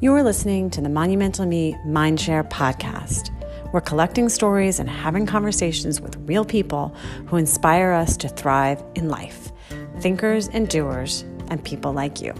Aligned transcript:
You're 0.00 0.22
listening 0.22 0.70
to 0.70 0.80
the 0.80 0.88
Monumental 0.88 1.44
Me 1.44 1.74
Mindshare 1.84 2.48
podcast. 2.48 3.32
We're 3.72 3.80
collecting 3.80 4.28
stories 4.28 4.78
and 4.78 4.88
having 4.88 5.26
conversations 5.26 6.00
with 6.00 6.14
real 6.18 6.44
people 6.44 6.94
who 7.26 7.36
inspire 7.36 7.90
us 7.90 8.16
to 8.18 8.28
thrive 8.28 8.80
in 8.94 9.08
life 9.08 9.50
thinkers 10.00 10.46
and 10.52 10.68
doers, 10.68 11.24
and 11.48 11.64
people 11.64 11.92
like 11.92 12.20
you. 12.20 12.32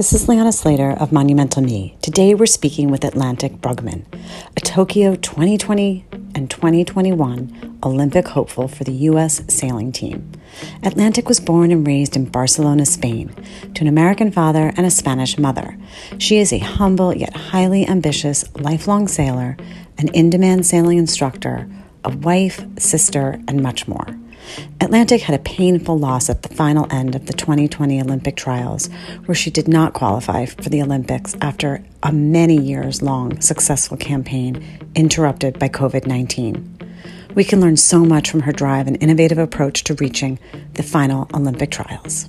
This 0.00 0.14
is 0.14 0.30
Liana 0.30 0.50
Slater 0.50 0.92
of 0.92 1.12
Monumental 1.12 1.60
Me. 1.60 1.94
Today 2.00 2.34
we're 2.34 2.46
speaking 2.46 2.90
with 2.90 3.04
Atlantic 3.04 3.60
Brugman, 3.60 4.06
a 4.56 4.60
Tokyo 4.60 5.14
2020 5.14 6.06
and 6.34 6.48
2021 6.50 7.78
Olympic 7.84 8.28
hopeful 8.28 8.66
for 8.66 8.82
the 8.84 8.94
U.S. 9.10 9.42
sailing 9.52 9.92
team. 9.92 10.32
Atlantic 10.82 11.28
was 11.28 11.38
born 11.38 11.70
and 11.70 11.86
raised 11.86 12.16
in 12.16 12.24
Barcelona, 12.24 12.86
Spain, 12.86 13.34
to 13.74 13.82
an 13.82 13.88
American 13.88 14.32
father 14.32 14.72
and 14.74 14.86
a 14.86 14.90
Spanish 14.90 15.36
mother. 15.36 15.76
She 16.16 16.38
is 16.38 16.50
a 16.50 16.60
humble 16.60 17.14
yet 17.14 17.36
highly 17.36 17.86
ambitious 17.86 18.42
lifelong 18.56 19.06
sailor, 19.06 19.58
an 19.98 20.08
in 20.14 20.30
demand 20.30 20.64
sailing 20.64 20.96
instructor, 20.96 21.68
a 22.06 22.16
wife, 22.16 22.64
sister, 22.78 23.38
and 23.46 23.62
much 23.62 23.86
more. 23.86 24.06
Atlantic 24.80 25.22
had 25.22 25.38
a 25.38 25.42
painful 25.42 25.98
loss 25.98 26.28
at 26.30 26.42
the 26.42 26.54
final 26.54 26.86
end 26.90 27.14
of 27.14 27.26
the 27.26 27.32
2020 27.32 28.00
Olympic 28.00 28.36
trials, 28.36 28.88
where 29.26 29.34
she 29.34 29.50
did 29.50 29.68
not 29.68 29.92
qualify 29.92 30.46
for 30.46 30.68
the 30.68 30.82
Olympics 30.82 31.36
after 31.40 31.84
a 32.02 32.12
many 32.12 32.56
years 32.56 33.02
long 33.02 33.40
successful 33.40 33.96
campaign 33.96 34.64
interrupted 34.94 35.58
by 35.58 35.68
COVID 35.68 36.06
19. 36.06 36.78
We 37.34 37.44
can 37.44 37.60
learn 37.60 37.76
so 37.76 38.04
much 38.04 38.30
from 38.30 38.40
her 38.40 38.52
drive 38.52 38.86
and 38.86 39.00
innovative 39.02 39.38
approach 39.38 39.84
to 39.84 39.94
reaching 39.94 40.38
the 40.74 40.82
final 40.82 41.28
Olympic 41.32 41.70
trials. 41.70 42.28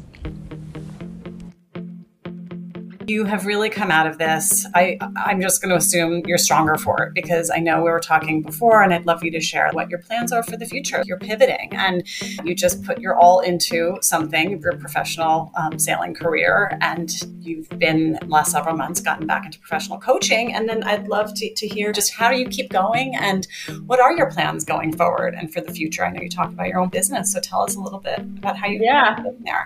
You 3.07 3.25
have 3.25 3.45
really 3.45 3.69
come 3.69 3.91
out 3.91 4.07
of 4.07 4.17
this. 4.17 4.65
I, 4.75 4.97
I'm 5.15 5.41
just 5.41 5.61
going 5.61 5.69
to 5.69 5.75
assume 5.75 6.23
you're 6.25 6.37
stronger 6.37 6.75
for 6.77 7.03
it 7.03 7.13
because 7.13 7.49
I 7.49 7.59
know 7.59 7.77
we 7.77 7.89
were 7.89 7.99
talking 7.99 8.41
before, 8.41 8.81
and 8.81 8.93
I'd 8.93 9.05
love 9.05 9.23
you 9.23 9.31
to 9.31 9.39
share 9.39 9.69
what 9.71 9.89
your 9.89 9.99
plans 9.99 10.31
are 10.31 10.43
for 10.43 10.57
the 10.57 10.65
future. 10.65 11.03
You're 11.05 11.19
pivoting, 11.19 11.69
and 11.73 12.03
you 12.43 12.55
just 12.55 12.83
put 12.83 12.99
your 12.99 13.15
all 13.15 13.39
into 13.39 13.97
something, 14.01 14.59
your 14.61 14.77
professional 14.77 15.51
um, 15.55 15.79
sailing 15.79 16.13
career, 16.13 16.77
and 16.81 17.11
you've 17.39 17.69
been 17.69 18.19
last 18.27 18.51
several 18.51 18.75
months 18.75 19.01
gotten 19.01 19.27
back 19.27 19.45
into 19.45 19.59
professional 19.59 19.99
coaching. 19.99 20.53
And 20.53 20.69
then 20.69 20.83
I'd 20.83 21.07
love 21.07 21.33
to, 21.35 21.53
to 21.53 21.67
hear 21.67 21.91
just 21.91 22.13
how 22.13 22.29
do 22.29 22.37
you 22.37 22.47
keep 22.47 22.69
going, 22.69 23.15
and 23.15 23.47
what 23.85 23.99
are 23.99 24.13
your 24.15 24.29
plans 24.29 24.63
going 24.63 24.95
forward 24.95 25.33
and 25.33 25.53
for 25.53 25.61
the 25.61 25.71
future. 25.71 26.05
I 26.05 26.11
know 26.11 26.21
you 26.21 26.29
talked 26.29 26.53
about 26.53 26.67
your 26.67 26.79
own 26.79 26.89
business, 26.89 27.33
so 27.33 27.39
tell 27.39 27.61
us 27.61 27.75
a 27.75 27.79
little 27.79 27.99
bit 27.99 28.19
about 28.19 28.57
how 28.57 28.67
you 28.67 28.79
yeah 28.81 29.23
there. 29.43 29.65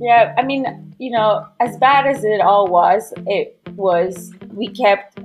Yeah, 0.00 0.34
I 0.38 0.42
mean, 0.42 0.94
you 0.98 1.10
know, 1.10 1.46
as 1.60 1.76
bad 1.76 2.06
as 2.06 2.24
it 2.24 2.40
all 2.40 2.66
was, 2.66 3.12
it 3.26 3.60
was, 3.76 4.32
we 4.48 4.68
kept 4.68 5.20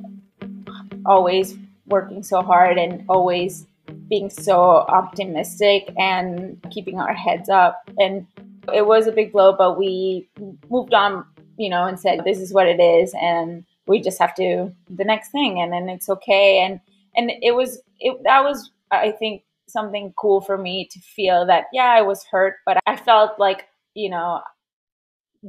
always 1.06 1.58
working 1.88 2.24
so 2.24 2.42
hard 2.42 2.78
and 2.78 3.06
always 3.08 3.68
being 4.10 4.30
so 4.30 4.60
optimistic 4.62 5.94
and 5.98 6.62
keeping 6.72 7.00
our 7.00 7.14
heads 7.14 7.48
up. 7.48 7.90
And 7.98 8.28
it 8.74 8.86
was 8.86 9.08
a 9.08 9.14
big 9.14 9.32
blow, 9.32 9.56
but 9.56 9.80
we 9.80 10.28
moved 10.70 10.94
on, 10.94 11.26
you 11.58 11.70
know, 11.70 11.86
and 11.86 11.98
said, 11.98 12.26
this 12.26 12.40
is 12.40 12.52
what 12.52 12.68
it 12.68 12.82
is. 12.82 13.14
And 13.22 13.64
we 13.88 14.02
just 14.02 14.20
have 14.20 14.36
to 14.36 14.74
the 14.90 15.06
next 15.06 15.30
thing 15.30 15.62
and 15.62 15.72
then 15.72 15.88
it's 15.88 16.10
okay. 16.10 16.60
And, 16.60 16.82
and 17.16 17.32
it 17.42 17.56
was, 17.56 17.82
it, 18.02 18.22
that 18.26 18.44
was, 18.44 18.72
I 18.92 19.12
think, 19.12 19.44
something 19.68 20.14
cool 20.18 20.42
for 20.42 20.58
me 20.58 20.90
to 20.92 21.00
feel 21.00 21.46
that, 21.46 21.66
yeah, 21.72 21.86
I 21.86 22.02
was 22.02 22.26
hurt, 22.26 22.56
but 22.66 22.78
I 22.86 22.98
felt 22.98 23.40
like, 23.40 23.68
you 23.94 24.10
know, 24.10 24.42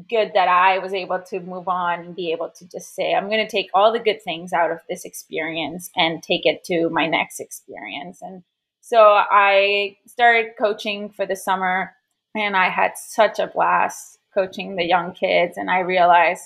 good 0.09 0.33
that 0.35 0.49
I 0.49 0.79
was 0.79 0.93
able 0.93 1.21
to 1.21 1.41
move 1.41 1.69
on 1.69 2.01
and 2.01 2.17
be 2.17 2.33
able 2.33 2.51
to 2.51 2.69
just 2.69 2.95
say, 2.95 3.15
I'm 3.15 3.29
going 3.29 3.45
to 3.45 3.51
take 3.51 3.71
all 3.73 3.93
the 3.93 3.99
good 3.99 4.23
things 4.23 4.53
out 4.53 4.71
of 4.71 4.81
this 4.89 5.05
experience 5.05 5.91
and 5.97 6.23
take 6.23 6.45
it 6.45 6.65
to 6.65 6.91
my 6.91 7.07
next 7.07 7.41
experience. 7.41 8.21
And 8.21 8.43
so 8.81 9.01
I 9.01 9.97
started 10.07 10.53
coaching 10.59 11.11
for 11.11 11.27
the 11.27 11.37
summer 11.37 11.95
and 12.35 12.57
I 12.57 12.69
had 12.69 12.93
such 12.97 13.39
a 13.39 13.47
blast 13.47 14.19
coaching 14.35 14.77
the 14.77 14.85
young 14.85 15.13
kids. 15.13 15.57
And 15.57 15.71
I 15.71 15.81
realized 15.81 16.43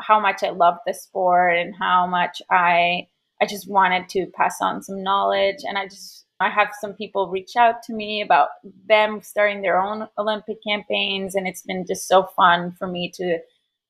how 0.00 0.18
much 0.20 0.42
I 0.42 0.50
loved 0.50 0.80
the 0.86 0.94
sport 0.94 1.56
and 1.56 1.74
how 1.74 2.06
much 2.06 2.42
I, 2.50 3.06
I 3.40 3.46
just 3.46 3.68
wanted 3.68 4.08
to 4.10 4.26
pass 4.26 4.60
on 4.60 4.82
some 4.82 5.02
knowledge. 5.02 5.58
And 5.62 5.78
I 5.78 5.86
just 5.86 6.24
I 6.40 6.50
have 6.50 6.68
some 6.80 6.94
people 6.94 7.28
reach 7.28 7.56
out 7.56 7.82
to 7.84 7.92
me 7.92 8.22
about 8.22 8.48
them 8.86 9.20
starting 9.22 9.62
their 9.62 9.80
own 9.80 10.08
Olympic 10.18 10.58
campaigns, 10.66 11.34
and 11.34 11.48
it's 11.48 11.62
been 11.62 11.84
just 11.86 12.06
so 12.06 12.24
fun 12.36 12.72
for 12.72 12.86
me 12.86 13.10
to 13.16 13.38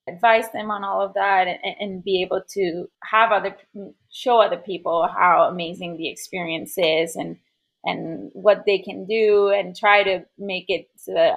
advise 0.09 0.51
them 0.53 0.71
on 0.71 0.85
all 0.85 1.03
of 1.03 1.13
that 1.15 1.47
and, 1.47 1.77
and 1.79 2.05
be 2.05 2.23
able 2.23 2.43
to 2.49 2.87
have 3.05 3.31
other 3.31 3.55
show 4.11 4.41
other 4.41 4.57
people 4.57 5.07
how 5.07 5.43
amazing 5.43 5.99
the 5.99 6.09
experience 6.09 6.75
is 6.79 7.15
and 7.15 7.37
and 7.85 8.31
what 8.33 8.65
they 8.67 8.79
can 8.79 9.07
do 9.07 9.49
and 9.49 9.77
try 9.77 10.03
to 10.03 10.25
make 10.39 10.65
it 10.69 10.89
uh, 11.17 11.37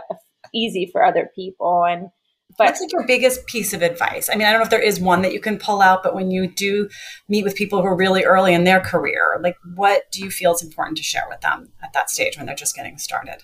easy 0.53 0.85
for 0.85 1.03
other 1.03 1.29
people. 1.35 1.85
And 1.85 2.09
but 2.57 2.67
what's 2.67 2.81
like 2.81 2.91
your 2.91 3.05
biggest 3.05 3.45
piece 3.45 3.73
of 3.73 3.81
advice? 3.81 4.29
I 4.29 4.35
mean, 4.35 4.47
I 4.47 4.51
don't 4.51 4.59
know 4.59 4.65
if 4.65 4.69
there 4.69 4.81
is 4.81 4.99
one 4.99 5.21
that 5.21 5.33
you 5.33 5.39
can 5.39 5.57
pull 5.57 5.81
out, 5.81 6.03
but 6.03 6.15
when 6.15 6.31
you 6.31 6.47
do 6.47 6.89
meet 7.29 7.43
with 7.43 7.55
people 7.55 7.81
who 7.81 7.87
are 7.87 7.95
really 7.95 8.23
early 8.23 8.53
in 8.53 8.63
their 8.63 8.79
career, 8.79 9.39
like 9.41 9.55
what 9.75 10.11
do 10.11 10.23
you 10.23 10.31
feel 10.31 10.53
is 10.53 10.63
important 10.63 10.97
to 10.97 11.03
share 11.03 11.25
with 11.29 11.41
them 11.41 11.71
at 11.81 11.93
that 11.93 12.09
stage 12.09 12.37
when 12.37 12.45
they're 12.45 12.55
just 12.55 12.75
getting 12.75 12.97
started? 12.97 13.43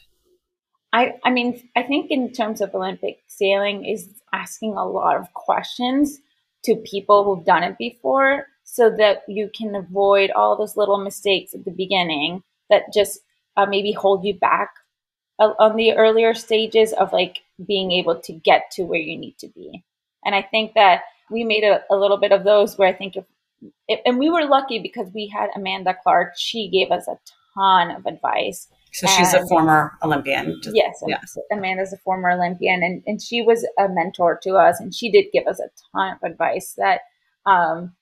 I, 0.94 1.16
I 1.24 1.32
mean, 1.32 1.70
I 1.76 1.84
think 1.84 2.12
in 2.12 2.32
terms 2.32 2.62
of 2.62 2.74
Olympic 2.74 3.20
sailing 3.28 3.86
is 3.86 4.10
asking 4.34 4.76
a 4.76 4.88
lot 4.88 5.18
of 5.18 5.34
questions 5.34 6.20
to 6.64 6.76
people 6.76 7.24
who've 7.24 7.46
done 7.46 7.64
it 7.64 7.78
before 7.78 8.48
so 8.64 8.90
that 8.98 9.20
you 9.28 9.50
can 9.56 9.76
avoid 9.76 10.32
all 10.32 10.58
those 10.58 10.78
little 10.78 10.98
mistakes 10.98 11.54
at 11.54 11.66
the 11.66 11.72
beginning 11.72 12.42
that 12.70 12.84
just 12.94 13.20
uh, 13.56 13.66
maybe 13.66 13.92
hold 13.92 14.24
you 14.24 14.38
back 14.38 14.70
on 15.40 15.76
the 15.76 15.94
earlier 15.94 16.34
stages 16.34 16.94
of 16.94 17.14
like 17.14 17.40
being 17.66 17.92
able 17.92 18.20
to 18.22 18.34
get 18.34 18.72
to 18.72 18.84
where 18.84 19.00
you 19.00 19.18
need 19.18 19.38
to 19.40 19.48
be. 19.50 19.84
And 20.26 20.36
I 20.36 20.42
think 20.42 20.74
that 20.74 21.02
we 21.30 21.44
made 21.44 21.64
a, 21.64 21.82
a 21.92 21.96
little 21.96 22.18
bit 22.18 22.32
of 22.32 22.44
those 22.44 22.78
where 22.78 22.88
I 22.88 22.94
think 22.94 23.16
if, 23.16 23.26
if, 23.88 24.00
and 24.06 24.18
we 24.18 24.30
were 24.30 24.46
lucky 24.46 24.80
because 24.80 25.10
we 25.14 25.28
had 25.28 25.50
Amanda 25.56 25.96
Clark. 26.04 26.34
She 26.38 26.70
gave 26.70 26.92
us 26.92 27.08
a 27.08 27.18
ton 27.54 27.92
of 27.92 28.06
advice. 28.06 28.68
So 28.94 29.06
she's 29.08 29.34
a 29.34 29.46
former 29.48 29.92
Olympian. 30.02 30.60
Yes, 30.74 31.04
yeah. 31.06 31.20
Amanda's 31.52 31.94
a 31.94 31.98
former 31.98 32.32
Olympian, 32.32 32.82
and, 32.82 33.04
and 33.06 33.22
she 33.22 33.44
was 33.44 33.68
a 33.78 33.88
mentor 33.90 34.40
to 34.44 34.56
us, 34.56 34.80
and 34.80 34.96
she 34.96 35.12
did 35.12 35.26
give 35.32 35.46
us 35.46 35.60
a 35.60 35.70
ton 35.92 36.16
of 36.16 36.32
advice 36.32 36.74
that 36.78 37.02
um, 37.46 37.94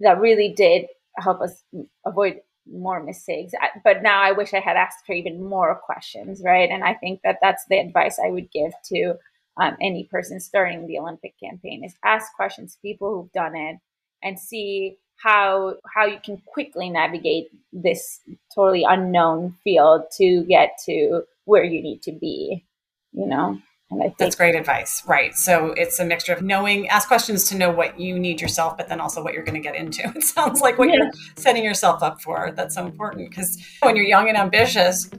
that 0.00 0.18
really 0.18 0.52
did 0.56 0.86
help 1.18 1.40
us 1.40 1.62
avoid 2.04 2.40
more 2.66 3.02
mistakes. 3.02 3.52
But 3.84 4.02
now 4.02 4.20
I 4.22 4.32
wish 4.32 4.54
I 4.54 4.60
had 4.60 4.76
asked 4.76 5.04
her 5.08 5.14
even 5.14 5.42
more 5.42 5.74
questions, 5.74 6.42
right? 6.44 6.70
And 6.70 6.84
I 6.84 6.94
think 6.94 7.20
that 7.24 7.38
that's 7.42 7.64
the 7.68 7.78
advice 7.78 8.18
I 8.18 8.30
would 8.30 8.50
give 8.50 8.72
to 8.86 9.14
um, 9.60 9.76
any 9.80 10.04
person 10.04 10.40
starting 10.40 10.86
the 10.86 10.98
Olympic 10.98 11.34
campaign 11.42 11.84
is 11.84 11.94
ask 12.04 12.32
questions 12.34 12.74
to 12.74 12.80
people 12.80 13.14
who've 13.14 13.32
done 13.32 13.56
it 13.56 13.76
and 14.22 14.38
see 14.38 14.96
how 15.22 15.76
how 15.94 16.06
you 16.06 16.18
can 16.24 16.40
quickly 16.46 16.88
navigate 16.88 17.48
this 17.72 18.20
totally 18.54 18.84
unknown 18.88 19.56
field 19.62 20.04
to 20.16 20.44
get 20.44 20.78
to 20.86 21.22
where 21.44 21.64
you 21.64 21.82
need 21.82 22.02
to 22.02 22.12
be, 22.12 22.64
you 23.12 23.26
know. 23.26 23.60
And 23.90 24.00
I 24.00 24.04
think 24.04 24.18
that's 24.18 24.36
great 24.36 24.54
advice. 24.54 25.02
Right. 25.04 25.34
So 25.34 25.72
it's 25.72 25.98
a 25.98 26.04
mixture 26.04 26.32
of 26.32 26.42
knowing, 26.42 26.88
ask 26.88 27.08
questions 27.08 27.48
to 27.48 27.56
know 27.56 27.70
what 27.70 27.98
you 27.98 28.18
need 28.18 28.40
yourself, 28.40 28.76
but 28.76 28.88
then 28.88 29.00
also 29.00 29.22
what 29.22 29.34
you're 29.34 29.42
going 29.42 29.60
to 29.60 29.60
get 29.60 29.74
into. 29.74 30.00
It 30.20 30.24
sounds 30.24 30.60
like 30.60 30.78
what 30.78 30.88
yeah. 30.88 30.96
you're 30.96 31.10
setting 31.36 31.64
yourself 31.64 32.02
up 32.02 32.20
for. 32.20 32.52
That's 32.54 32.74
so 32.74 32.84
important 32.84 33.30
because 33.30 33.58
when 33.82 33.96
you're 33.96 34.04
young 34.04 34.28
and 34.28 34.36
ambitious, 34.36 35.10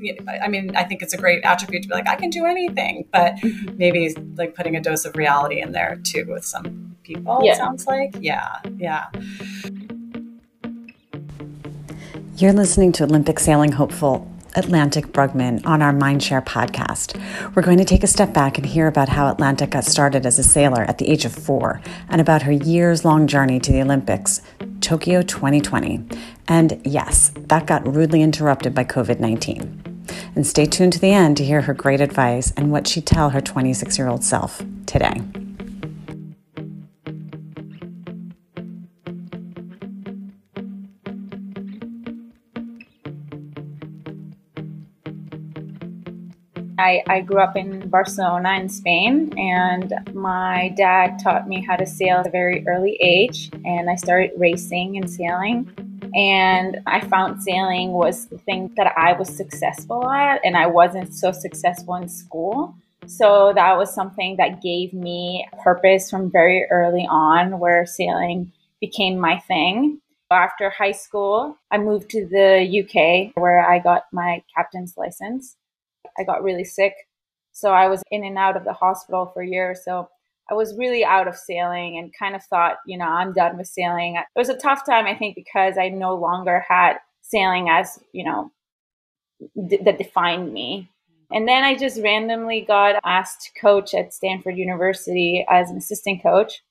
I 0.42 0.48
mean, 0.48 0.76
I 0.76 0.84
think 0.84 1.02
it's 1.02 1.14
a 1.14 1.18
great 1.18 1.44
attribute 1.44 1.84
to 1.84 1.90
be 1.90 1.96
like, 1.96 2.08
I 2.08 2.16
can 2.16 2.30
do 2.30 2.46
anything, 2.46 3.08
but 3.12 3.36
mm-hmm. 3.38 3.78
maybe 3.78 4.16
like 4.36 4.56
putting 4.56 4.76
a 4.76 4.82
dose 4.82 5.06
of 5.06 5.16
reality 5.16 5.60
in 5.60 5.72
there 5.72 6.00
too 6.04 6.26
with 6.30 6.46
some 6.46 6.96
people. 7.04 7.42
Yeah. 7.44 7.56
sounds 7.56 7.88
like. 7.88 8.16
Yeah. 8.20 8.60
Yeah. 8.78 9.08
You're 12.38 12.54
listening 12.54 12.92
to 12.94 13.04
Olympic 13.04 13.40
sailing 13.40 13.72
hopeful 13.72 14.32
Atlantic 14.56 15.08
Brugman 15.08 15.66
on 15.66 15.82
our 15.82 15.94
Mindshare 15.94 16.46
podcast. 16.46 17.20
We're 17.56 17.62
going 17.62 17.78
to 17.78 17.86
take 17.86 18.04
a 18.04 18.08
step 18.08 18.34
back 18.34 18.58
and 18.58 18.66
hear 18.66 18.88
about 18.88 19.10
how 19.10 19.32
Atlantic 19.32 19.72
got 19.72 19.86
started 19.86 20.26
as 20.26 20.40
a 20.40 20.44
sailor 20.44 20.84
at 20.84 20.98
the 20.98 21.10
age 21.10 21.26
of 21.26 21.34
four 21.34 21.82
and 22.10 22.20
about 22.20 22.44
her 22.44 22.52
years 22.52 23.06
long 23.06 23.28
journey 23.28 23.60
to 23.60 23.72
the 23.72 23.82
Olympics, 23.82 24.42
Tokyo 24.82 25.22
2020. 25.22 26.04
And 26.48 26.82
yes, 26.84 27.32
that 27.36 27.66
got 27.66 27.88
rudely 27.88 28.22
interrupted 28.22 28.74
by 28.74 28.84
COVID 28.84 29.20
19. 29.20 30.06
And 30.36 30.46
stay 30.46 30.66
tuned 30.66 30.94
to 30.94 31.00
the 31.00 31.12
end 31.12 31.38
to 31.38 31.46
hear 31.46 31.62
her 31.62 31.74
great 31.74 32.02
advice 32.02 32.52
and 32.58 32.72
what 32.72 32.88
she'd 32.88 33.06
tell 33.06 33.30
her 33.30 33.42
26 33.42 33.98
year 33.98 34.08
old 34.08 34.24
self 34.24 34.62
today. 34.86 35.22
I, 46.82 47.04
I 47.08 47.22
grew 47.22 47.40
up 47.40 47.56
in 47.56 47.88
Barcelona 47.90 48.54
in 48.54 48.68
Spain, 48.68 49.32
and 49.38 49.94
my 50.14 50.74
dad 50.76 51.20
taught 51.24 51.48
me 51.48 51.64
how 51.64 51.76
to 51.76 51.86
sail 51.86 52.18
at 52.18 52.28
a 52.28 52.32
very 52.32 52.68
early 52.68 52.98
age. 53.00 53.52
And 53.64 53.88
I 53.88 53.96
started 53.96 54.32
racing 54.36 54.98
and 54.98 55.08
sailing. 55.10 55.70
And 56.16 56.80
I 56.88 57.02
found 57.02 57.44
sailing 57.44 57.92
was 57.92 58.26
the 58.26 58.40
thing 58.40 58.74
that 58.78 58.94
I 58.98 59.14
was 59.14 59.30
successful 59.30 60.10
at, 60.10 60.42
and 60.44 60.58
I 60.58 60.66
wasn't 60.66 61.14
so 61.14 61.32
successful 61.32 61.96
in 61.96 62.10
school. 62.10 62.74
So 63.06 63.54
that 63.54 63.78
was 63.78 63.94
something 63.94 64.38
that 64.38 64.64
gave 64.64 64.92
me 64.92 65.48
purpose 65.64 66.10
from 66.10 66.32
very 66.32 66.66
early 66.72 67.08
on, 67.08 67.60
where 67.60 67.86
sailing 67.86 68.52
became 68.80 69.20
my 69.20 69.38
thing. 69.38 70.02
After 70.32 70.72
high 70.72 70.94
school, 70.94 71.58
I 71.70 71.78
moved 71.78 72.10
to 72.12 72.26
the 72.26 72.56
UK 72.82 73.36
where 73.40 73.70
I 73.70 73.78
got 73.78 74.06
my 74.12 74.42
captain's 74.56 74.96
license. 74.98 75.58
I 76.18 76.24
got 76.24 76.44
really 76.44 76.64
sick. 76.64 76.94
So 77.52 77.72
I 77.72 77.88
was 77.88 78.04
in 78.12 78.24
and 78.24 78.38
out 78.38 78.58
of 78.58 78.64
the 78.64 78.74
hospital 78.74 79.32
for 79.34 79.44
years. 79.44 79.84
So 79.84 80.10
I 80.50 80.54
was 80.54 80.78
really 80.78 81.06
out 81.06 81.28
of 81.28 81.36
sailing 81.36 81.98
and 81.98 82.14
kind 82.18 82.36
of 82.36 82.44
thought, 82.44 82.78
you 82.86 82.98
know, 82.98 83.06
I'm 83.06 83.34
done 83.34 83.58
with 83.58 83.68
sailing. 83.68 84.16
It 84.16 84.26
was 84.36 84.50
a 84.50 84.58
tough 84.58 84.86
time, 84.86 85.06
I 85.06 85.16
think, 85.16 85.36
because 85.36 85.78
I 85.78 85.90
no 85.90 86.16
longer 86.16 86.66
had 86.68 86.98
sailing 87.22 87.70
as, 87.70 88.00
you 88.12 88.26
know, 88.26 88.52
d- 89.68 89.80
that 89.84 89.98
defined 89.98 90.52
me. 90.54 90.90
And 91.32 91.48
then 91.48 91.64
I 91.64 91.76
just 91.76 92.02
randomly 92.02 92.62
got 92.62 93.00
asked 93.06 93.44
to 93.44 93.62
coach 93.62 93.94
at 93.94 94.14
Stanford 94.14 94.58
University 94.58 95.46
as 95.50 95.70
an 95.70 95.78
assistant 95.78 96.22
coach. 96.22 96.62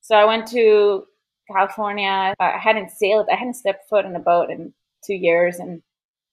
So 0.00 0.14
I 0.14 0.24
went 0.24 0.46
to 0.48 1.04
California. 1.50 2.34
I 2.38 2.58
hadn't 2.58 2.92
sailed, 2.92 3.26
I 3.30 3.34
hadn't 3.34 3.54
stepped 3.54 3.88
foot 3.88 4.04
in 4.04 4.14
a 4.14 4.20
boat 4.20 4.50
in 4.50 4.72
two 5.04 5.14
years. 5.14 5.56
And, 5.56 5.82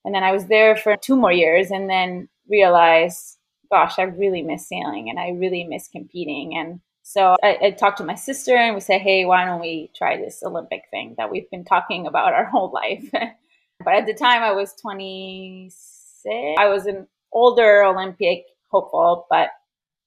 and 0.06 0.14
then 0.14 0.24
I 0.24 0.32
was 0.32 0.46
there 0.46 0.76
for 0.76 0.96
two 0.96 1.16
more 1.16 1.32
years. 1.32 1.72
And 1.72 1.90
then 1.90 2.30
realize, 2.50 3.38
gosh, 3.72 4.00
I 4.00 4.04
really 4.04 4.42
miss 4.42 4.68
sailing 4.68 5.10
and 5.10 5.20
I 5.20 5.30
really 5.30 5.64
miss 5.64 5.88
competing. 5.88 6.58
And 6.58 6.82
so 7.04 7.36
I, 7.44 7.58
I, 7.62 7.72
talked 7.72 7.98
to 7.98 8.04
my 8.04 8.16
sister 8.16 8.56
and 8.56 8.76
we 8.76 8.82
said, 8.82 9.02
hey, 9.02 9.26
why 9.26 9.46
don't 9.46 9.62
we 9.62 9.92
try 9.96 10.18
this 10.18 10.44
Olympic 10.44 10.84
thing 10.92 11.16
that 11.18 11.32
we've 11.32 11.50
been 11.50 11.66
talking 11.66 12.08
about 12.08 12.34
our 12.34 12.46
whole 12.46 12.72
life? 12.72 13.10
but 13.84 13.94
at 13.94 14.06
the 14.06 14.14
time 14.14 14.44
I 14.44 14.52
was 14.52 14.74
26. 14.82 16.56
I 16.60 16.68
was 16.68 16.86
an 16.86 17.08
older 17.32 17.84
Olympic 17.84 18.46
hopeful, 18.70 19.26
but 19.30 19.50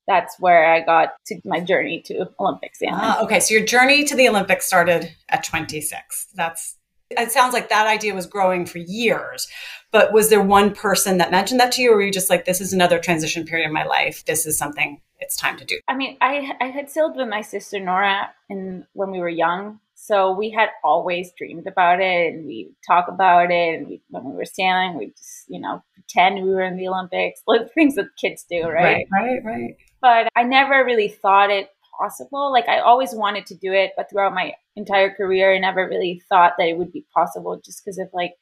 that's 0.06 0.38
where 0.38 0.72
I 0.72 0.80
got 0.80 1.14
to 1.26 1.40
my 1.44 1.60
journey 1.60 2.02
to 2.06 2.28
Olympic 2.38 2.76
sailing. 2.76 2.94
Ah, 2.98 3.22
okay, 3.22 3.40
so 3.40 3.54
your 3.54 3.64
journey 3.64 4.04
to 4.04 4.14
the 4.14 4.28
Olympics 4.28 4.66
started 4.66 5.14
at 5.30 5.44
26. 5.44 6.28
That's 6.34 6.76
it 7.10 7.32
sounds 7.32 7.52
like 7.52 7.68
that 7.68 7.86
idea 7.86 8.14
was 8.14 8.26
growing 8.26 8.66
for 8.66 8.78
years. 8.78 9.48
But 9.90 10.12
was 10.12 10.28
there 10.28 10.42
one 10.42 10.74
person 10.74 11.18
that 11.18 11.30
mentioned 11.30 11.60
that 11.60 11.72
to 11.72 11.82
you, 11.82 11.92
or 11.92 11.96
were 11.96 12.02
you 12.02 12.12
just 12.12 12.30
like, 12.30 12.44
this 12.44 12.60
is 12.60 12.72
another 12.72 12.98
transition 12.98 13.44
period 13.44 13.66
in 13.66 13.72
my 13.72 13.84
life? 13.84 14.24
This 14.24 14.46
is 14.46 14.58
something 14.58 15.00
it's 15.20 15.36
time 15.36 15.56
to 15.58 15.64
do? 15.64 15.78
I 15.88 15.94
mean, 15.94 16.16
I, 16.20 16.52
I 16.60 16.66
had 16.66 16.90
sailed 16.90 17.16
with 17.16 17.28
my 17.28 17.40
sister 17.40 17.78
Nora 17.78 18.30
in, 18.48 18.86
when 18.92 19.10
we 19.10 19.20
were 19.20 19.28
young. 19.28 19.80
So 19.94 20.32
we 20.32 20.50
had 20.50 20.68
always 20.82 21.32
dreamed 21.38 21.66
about 21.66 22.00
it 22.00 22.34
and 22.34 22.44
we 22.46 22.72
talk 22.86 23.06
about 23.08 23.50
it. 23.50 23.78
And 23.78 23.88
we, 23.88 24.02
when 24.10 24.24
we 24.24 24.32
were 24.32 24.44
sailing, 24.44 24.98
we 24.98 25.12
just, 25.16 25.44
you 25.48 25.60
know, 25.60 25.82
pretend 25.94 26.44
we 26.44 26.50
were 26.50 26.62
in 26.62 26.76
the 26.76 26.88
Olympics, 26.88 27.42
like 27.46 27.72
things 27.72 27.94
that 27.94 28.08
kids 28.20 28.44
do, 28.48 28.64
right? 28.68 29.06
Right, 29.10 29.40
right, 29.42 29.44
right. 29.44 29.76
But 30.02 30.28
I 30.36 30.42
never 30.42 30.84
really 30.84 31.08
thought 31.08 31.50
it 31.50 31.70
possible. 31.98 32.52
Like 32.52 32.68
I 32.68 32.80
always 32.80 33.14
wanted 33.14 33.46
to 33.46 33.54
do 33.54 33.72
it, 33.72 33.92
but 33.96 34.10
throughout 34.10 34.34
my 34.34 34.54
entire 34.76 35.12
career, 35.12 35.54
I 35.54 35.58
never 35.58 35.88
really 35.88 36.22
thought 36.28 36.54
that 36.58 36.68
it 36.68 36.76
would 36.78 36.92
be 36.92 37.04
possible 37.14 37.60
just 37.64 37.84
because 37.84 37.98
of 37.98 38.08
like 38.12 38.34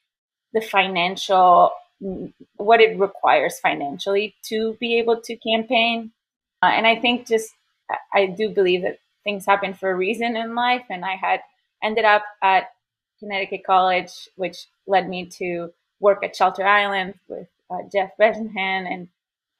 the 0.53 0.61
financial, 0.61 1.71
what 2.57 2.81
it 2.81 2.99
requires 2.99 3.59
financially 3.59 4.35
to 4.43 4.75
be 4.79 4.97
able 4.99 5.21
to 5.21 5.35
campaign. 5.37 6.11
Uh, 6.61 6.71
and 6.73 6.87
I 6.87 6.95
think 6.95 7.27
just, 7.27 7.53
I 8.13 8.27
do 8.27 8.49
believe 8.49 8.83
that 8.83 8.99
things 9.23 9.45
happen 9.45 9.73
for 9.73 9.91
a 9.91 9.95
reason 9.95 10.35
in 10.35 10.55
life. 10.55 10.85
And 10.89 11.03
I 11.03 11.15
had 11.15 11.41
ended 11.83 12.05
up 12.05 12.23
at 12.41 12.71
Connecticut 13.19 13.63
College, 13.65 14.29
which 14.35 14.67
led 14.87 15.09
me 15.09 15.25
to 15.37 15.71
work 15.99 16.23
at 16.23 16.35
Shelter 16.35 16.65
Island 16.65 17.15
with 17.27 17.47
uh, 17.69 17.79
Jeff 17.91 18.15
Brennan. 18.17 18.87
And 18.87 19.07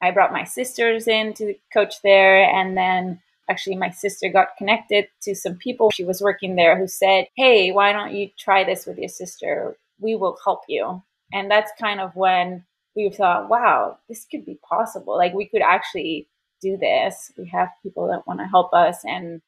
I 0.02 0.10
brought 0.10 0.32
my 0.32 0.44
sisters 0.44 1.08
in 1.08 1.34
to 1.34 1.54
coach 1.72 2.02
there. 2.02 2.44
And 2.44 2.76
then 2.76 3.20
actually 3.48 3.76
my 3.76 3.90
sister 3.90 4.28
got 4.28 4.56
connected 4.58 5.06
to 5.22 5.34
some 5.34 5.56
people. 5.56 5.90
She 5.90 6.04
was 6.04 6.20
working 6.20 6.56
there 6.56 6.78
who 6.78 6.88
said 6.88 7.26
hey 7.36 7.72
why 7.72 7.92
don't 7.92 8.14
you 8.14 8.30
try 8.38 8.64
this 8.64 8.86
with 8.86 8.98
your 8.98 9.08
sister? 9.08 9.76
We 10.00 10.16
will 10.16 10.38
help 10.44 10.62
you. 10.68 11.02
And 11.32 11.50
that's 11.50 11.72
kind 11.80 12.00
of 12.00 12.14
when 12.14 12.64
we 12.96 13.10
thought 13.10 13.48
wow 13.48 13.98
this 14.08 14.26
could 14.30 14.44
be 14.44 14.58
possible. 14.68 15.16
Like 15.16 15.34
we 15.34 15.46
could 15.46 15.62
actually 15.62 16.28
do 16.60 16.76
this. 16.76 17.32
We 17.36 17.48
have 17.48 17.68
people 17.82 18.08
that 18.08 18.26
want 18.26 18.40
to 18.40 18.46
help 18.46 18.72
us 18.72 18.98
and 19.04 19.40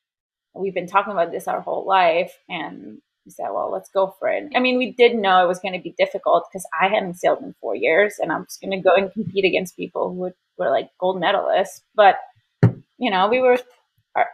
we've 0.54 0.74
been 0.74 0.86
talking 0.86 1.12
about 1.12 1.32
this 1.32 1.48
our 1.48 1.60
whole 1.60 1.86
life. 1.86 2.32
And 2.48 2.98
we 3.24 3.30
said 3.32 3.48
well 3.50 3.70
let's 3.72 3.90
go 3.90 4.14
for 4.18 4.28
it. 4.28 4.52
I 4.54 4.60
mean 4.60 4.78
we 4.78 4.92
did 4.92 5.16
know 5.16 5.42
it 5.42 5.48
was 5.48 5.60
going 5.60 5.74
to 5.74 5.82
be 5.82 5.94
difficult 5.98 6.44
because 6.50 6.66
i 6.80 6.88
hadn't 6.88 7.14
sailed 7.14 7.42
in 7.42 7.54
four 7.60 7.74
years 7.74 8.16
and 8.20 8.30
i'm 8.30 8.44
just 8.44 8.60
going 8.60 8.70
to 8.70 8.88
go 8.88 8.94
and 8.94 9.12
compete 9.12 9.44
against 9.44 9.76
people 9.76 10.10
who 10.10 10.32
were 10.58 10.70
like 10.70 10.90
gold 11.00 11.20
medalists. 11.20 11.80
But 11.94 12.16
you 12.98 13.10
know 13.10 13.28
we 13.28 13.40
were 13.40 13.58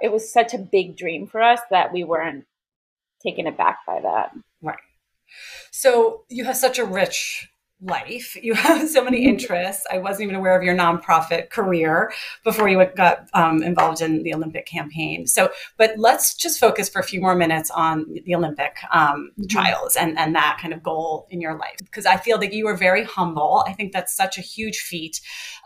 it 0.00 0.12
was 0.12 0.32
such 0.32 0.54
a 0.54 0.58
big 0.58 0.96
dream 0.96 1.26
for 1.26 1.42
us 1.42 1.60
that 1.70 1.92
we 1.92 2.04
weren't 2.04 2.44
taken 3.22 3.46
aback 3.46 3.78
by 3.86 4.00
that. 4.00 4.32
Right. 4.60 4.78
So 5.70 6.24
you 6.28 6.44
have 6.44 6.56
such 6.56 6.78
a 6.78 6.84
rich 6.84 7.48
life. 7.82 8.36
You 8.42 8.54
have 8.54 8.88
so 8.88 9.04
many 9.04 9.20
mm-hmm. 9.20 9.30
interests. 9.30 9.86
I 9.90 9.98
wasn't 9.98 10.24
even 10.24 10.34
aware 10.34 10.56
of 10.56 10.64
your 10.64 10.74
nonprofit 10.74 11.50
career 11.50 12.12
before 12.42 12.68
you 12.68 12.84
got 12.96 13.28
um, 13.34 13.62
involved 13.62 14.00
in 14.00 14.24
the 14.24 14.34
Olympic 14.34 14.66
campaign. 14.66 15.28
So, 15.28 15.50
but 15.76 15.96
let's 15.96 16.34
just 16.34 16.58
focus 16.58 16.88
for 16.88 16.98
a 16.98 17.04
few 17.04 17.20
more 17.20 17.36
minutes 17.36 17.70
on 17.70 18.06
the 18.24 18.34
Olympic 18.34 18.78
um, 18.90 19.30
mm-hmm. 19.38 19.46
trials 19.46 19.94
and, 19.94 20.18
and 20.18 20.34
that 20.34 20.58
kind 20.60 20.74
of 20.74 20.82
goal 20.82 21.28
in 21.30 21.40
your 21.40 21.56
life. 21.56 21.76
Because 21.78 22.04
I 22.04 22.16
feel 22.16 22.36
that 22.38 22.52
you 22.52 22.66
are 22.66 22.76
very 22.76 23.04
humble. 23.04 23.64
I 23.66 23.72
think 23.74 23.92
that's 23.92 24.14
such 24.14 24.38
a 24.38 24.42
huge 24.42 24.78
feat 24.78 25.20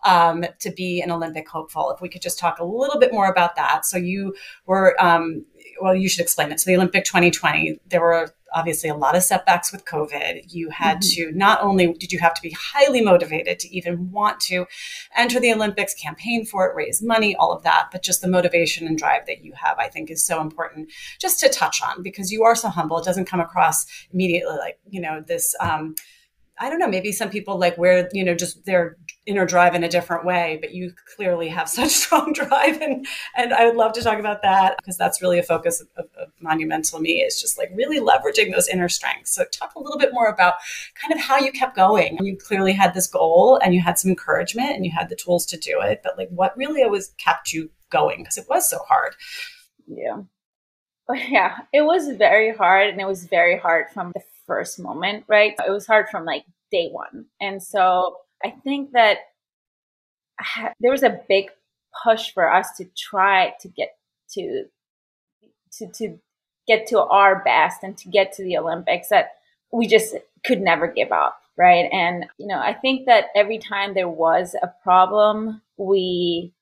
um, 0.04 0.44
to 0.60 0.70
be 0.70 1.00
an 1.00 1.10
Olympic 1.10 1.48
hopeful. 1.48 1.90
If 1.90 2.02
we 2.02 2.10
could 2.10 2.22
just 2.22 2.38
talk 2.38 2.58
a 2.58 2.64
little 2.64 3.00
bit 3.00 3.12
more 3.12 3.30
about 3.30 3.56
that. 3.56 3.86
So 3.86 3.96
you 3.96 4.34
were, 4.66 5.02
um, 5.02 5.46
well, 5.80 5.94
you 5.94 6.08
should 6.08 6.20
explain 6.20 6.52
it. 6.52 6.60
So 6.60 6.70
the 6.70 6.76
Olympic 6.76 7.04
2020, 7.04 7.80
there 7.88 8.02
were 8.02 8.34
obviously 8.56 8.88
a 8.88 8.94
lot 8.96 9.14
of 9.14 9.22
setbacks 9.22 9.70
with 9.70 9.84
COVID. 9.84 10.52
You 10.52 10.70
had 10.70 11.02
mm-hmm. 11.02 11.30
to 11.30 11.36
not 11.36 11.62
only 11.62 11.92
did 11.92 12.10
you 12.10 12.18
have 12.18 12.34
to 12.34 12.42
be 12.42 12.56
highly 12.58 13.02
motivated 13.02 13.60
to 13.60 13.76
even 13.76 14.10
want 14.10 14.40
to 14.40 14.66
enter 15.14 15.38
the 15.38 15.52
Olympics, 15.52 15.94
campaign 15.94 16.46
for 16.46 16.66
it, 16.66 16.74
raise 16.74 17.02
money, 17.02 17.36
all 17.36 17.52
of 17.52 17.62
that, 17.64 17.88
but 17.92 18.02
just 18.02 18.22
the 18.22 18.28
motivation 18.28 18.86
and 18.86 18.96
drive 18.98 19.26
that 19.26 19.44
you 19.44 19.52
have, 19.52 19.78
I 19.78 19.88
think, 19.88 20.10
is 20.10 20.24
so 20.24 20.40
important 20.40 20.90
just 21.20 21.38
to 21.40 21.50
touch 21.50 21.82
on 21.82 22.02
because 22.02 22.32
you 22.32 22.44
are 22.44 22.56
so 22.56 22.70
humble. 22.70 22.98
It 22.98 23.04
doesn't 23.04 23.26
come 23.26 23.40
across 23.40 23.86
immediately 24.10 24.56
like, 24.56 24.78
you 24.88 25.00
know, 25.00 25.22
this. 25.24 25.54
Um, 25.60 25.94
I 26.58 26.70
don't 26.70 26.78
know, 26.78 26.88
maybe 26.88 27.12
some 27.12 27.28
people 27.28 27.58
like 27.58 27.76
where, 27.76 28.08
you 28.12 28.24
know, 28.24 28.34
just 28.34 28.64
their 28.64 28.96
inner 29.26 29.44
drive 29.44 29.74
in 29.74 29.84
a 29.84 29.88
different 29.88 30.24
way, 30.24 30.58
but 30.60 30.72
you 30.72 30.92
clearly 31.14 31.48
have 31.48 31.68
such 31.68 31.90
strong 31.90 32.32
drive. 32.32 32.80
And, 32.80 33.06
and 33.36 33.52
I 33.52 33.66
would 33.66 33.76
love 33.76 33.92
to 33.94 34.02
talk 34.02 34.18
about 34.18 34.42
that 34.42 34.76
because 34.78 34.96
that's 34.96 35.20
really 35.20 35.38
a 35.38 35.42
focus 35.42 35.82
of, 35.82 35.88
of, 35.96 36.06
of 36.18 36.32
Monumental 36.40 37.00
Me 37.00 37.22
is 37.22 37.40
just 37.40 37.58
like 37.58 37.70
really 37.74 38.00
leveraging 38.00 38.52
those 38.52 38.68
inner 38.68 38.88
strengths. 38.88 39.32
So 39.32 39.44
talk 39.52 39.74
a 39.74 39.80
little 39.80 39.98
bit 39.98 40.14
more 40.14 40.28
about 40.28 40.54
kind 41.00 41.12
of 41.12 41.20
how 41.20 41.38
you 41.38 41.52
kept 41.52 41.76
going. 41.76 42.16
You 42.22 42.36
clearly 42.36 42.72
had 42.72 42.94
this 42.94 43.06
goal 43.06 43.60
and 43.62 43.74
you 43.74 43.80
had 43.80 43.98
some 43.98 44.10
encouragement 44.10 44.70
and 44.76 44.84
you 44.86 44.92
had 44.92 45.10
the 45.10 45.16
tools 45.16 45.44
to 45.46 45.58
do 45.58 45.80
it, 45.82 46.00
but 46.02 46.16
like 46.16 46.28
what 46.30 46.56
really 46.56 46.82
always 46.82 47.08
kept 47.18 47.52
you 47.52 47.70
going 47.90 48.20
because 48.20 48.38
it 48.38 48.46
was 48.48 48.68
so 48.68 48.78
hard. 48.88 49.14
Yeah. 49.86 50.22
Yeah, 51.14 51.58
it 51.72 51.82
was 51.82 52.08
very 52.16 52.52
hard 52.52 52.88
and 52.88 53.00
it 53.00 53.06
was 53.06 53.26
very 53.26 53.56
hard 53.56 53.90
from 53.94 54.10
the 54.12 54.20
first 54.46 54.78
moment, 54.78 55.24
right? 55.28 55.54
It 55.66 55.70
was 55.70 55.86
hard 55.86 56.08
from 56.08 56.24
like 56.24 56.44
day 56.70 56.88
one. 56.90 57.26
And 57.40 57.62
so 57.62 58.18
I 58.44 58.50
think 58.50 58.92
that 58.92 59.18
there 60.80 60.90
was 60.90 61.02
a 61.02 61.20
big 61.28 61.50
push 62.04 62.32
for 62.32 62.52
us 62.52 62.76
to 62.76 62.84
try 62.96 63.54
to 63.60 63.68
get 63.68 63.96
to 64.32 64.64
to 65.72 65.86
to 65.92 66.18
get 66.66 66.86
to 66.88 67.00
our 67.00 67.42
best 67.44 67.82
and 67.82 67.96
to 67.98 68.08
get 68.08 68.32
to 68.34 68.42
the 68.42 68.56
Olympics 68.58 69.08
that 69.08 69.36
we 69.72 69.86
just 69.86 70.14
could 70.44 70.60
never 70.60 70.86
give 70.88 71.12
up, 71.12 71.40
right? 71.56 71.88
And 71.92 72.26
you 72.38 72.46
know, 72.46 72.58
I 72.58 72.74
think 72.74 73.06
that 73.06 73.26
every 73.34 73.58
time 73.58 73.94
there 73.94 74.08
was 74.08 74.54
a 74.62 74.72
problem, 74.82 75.62
we 75.76 76.52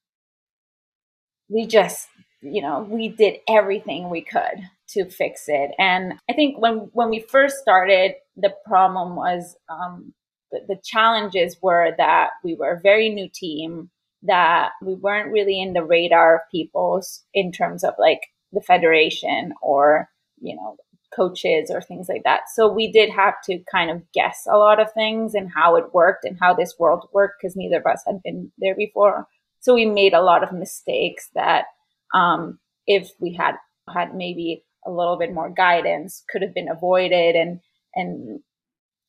we 1.48 1.66
just 1.66 2.08
you 2.42 2.60
know, 2.60 2.86
we 2.88 3.08
did 3.08 3.40
everything 3.48 4.10
we 4.10 4.20
could 4.20 4.68
to 4.90 5.08
fix 5.08 5.44
it. 5.48 5.70
And 5.78 6.14
I 6.30 6.34
think 6.34 6.58
when 6.58 6.90
when 6.92 7.10
we 7.10 7.20
first 7.20 7.58
started, 7.58 8.12
the 8.36 8.52
problem 8.66 9.16
was 9.16 9.56
um, 9.68 10.12
the 10.50 10.78
challenges 10.82 11.56
were 11.62 11.94
that 11.98 12.30
we 12.42 12.54
were 12.54 12.72
a 12.72 12.80
very 12.80 13.08
new 13.08 13.28
team, 13.32 13.90
that 14.22 14.70
we 14.82 14.94
weren't 14.94 15.32
really 15.32 15.60
in 15.60 15.72
the 15.72 15.84
radar 15.84 16.36
of 16.36 16.40
people's 16.50 17.24
in 17.32 17.52
terms 17.52 17.84
of 17.84 17.94
like 17.98 18.20
the 18.52 18.60
federation 18.60 19.52
or, 19.62 20.08
you 20.40 20.54
know, 20.54 20.76
coaches 21.14 21.70
or 21.72 21.80
things 21.80 22.08
like 22.08 22.22
that. 22.24 22.42
So 22.54 22.70
we 22.70 22.90
did 22.90 23.10
have 23.10 23.34
to 23.44 23.58
kind 23.70 23.90
of 23.90 24.02
guess 24.12 24.46
a 24.50 24.56
lot 24.56 24.80
of 24.80 24.92
things 24.92 25.34
and 25.34 25.50
how 25.52 25.76
it 25.76 25.94
worked 25.94 26.24
and 26.24 26.38
how 26.40 26.54
this 26.54 26.74
world 26.78 27.08
worked 27.12 27.34
because 27.40 27.56
neither 27.56 27.78
of 27.78 27.86
us 27.86 28.02
had 28.06 28.22
been 28.22 28.50
there 28.58 28.74
before. 28.74 29.26
So 29.60 29.74
we 29.74 29.86
made 29.86 30.12
a 30.12 30.22
lot 30.22 30.42
of 30.42 30.52
mistakes 30.52 31.30
that 31.34 31.66
um, 32.14 32.58
if 32.86 33.10
we 33.20 33.34
had 33.34 33.56
had 33.92 34.14
maybe 34.14 34.64
a 34.86 34.90
little 34.90 35.16
bit 35.16 35.32
more 35.32 35.50
guidance 35.50 36.24
could 36.30 36.42
have 36.42 36.54
been 36.54 36.68
avoided. 36.68 37.36
And 37.36 37.60
and 37.94 38.40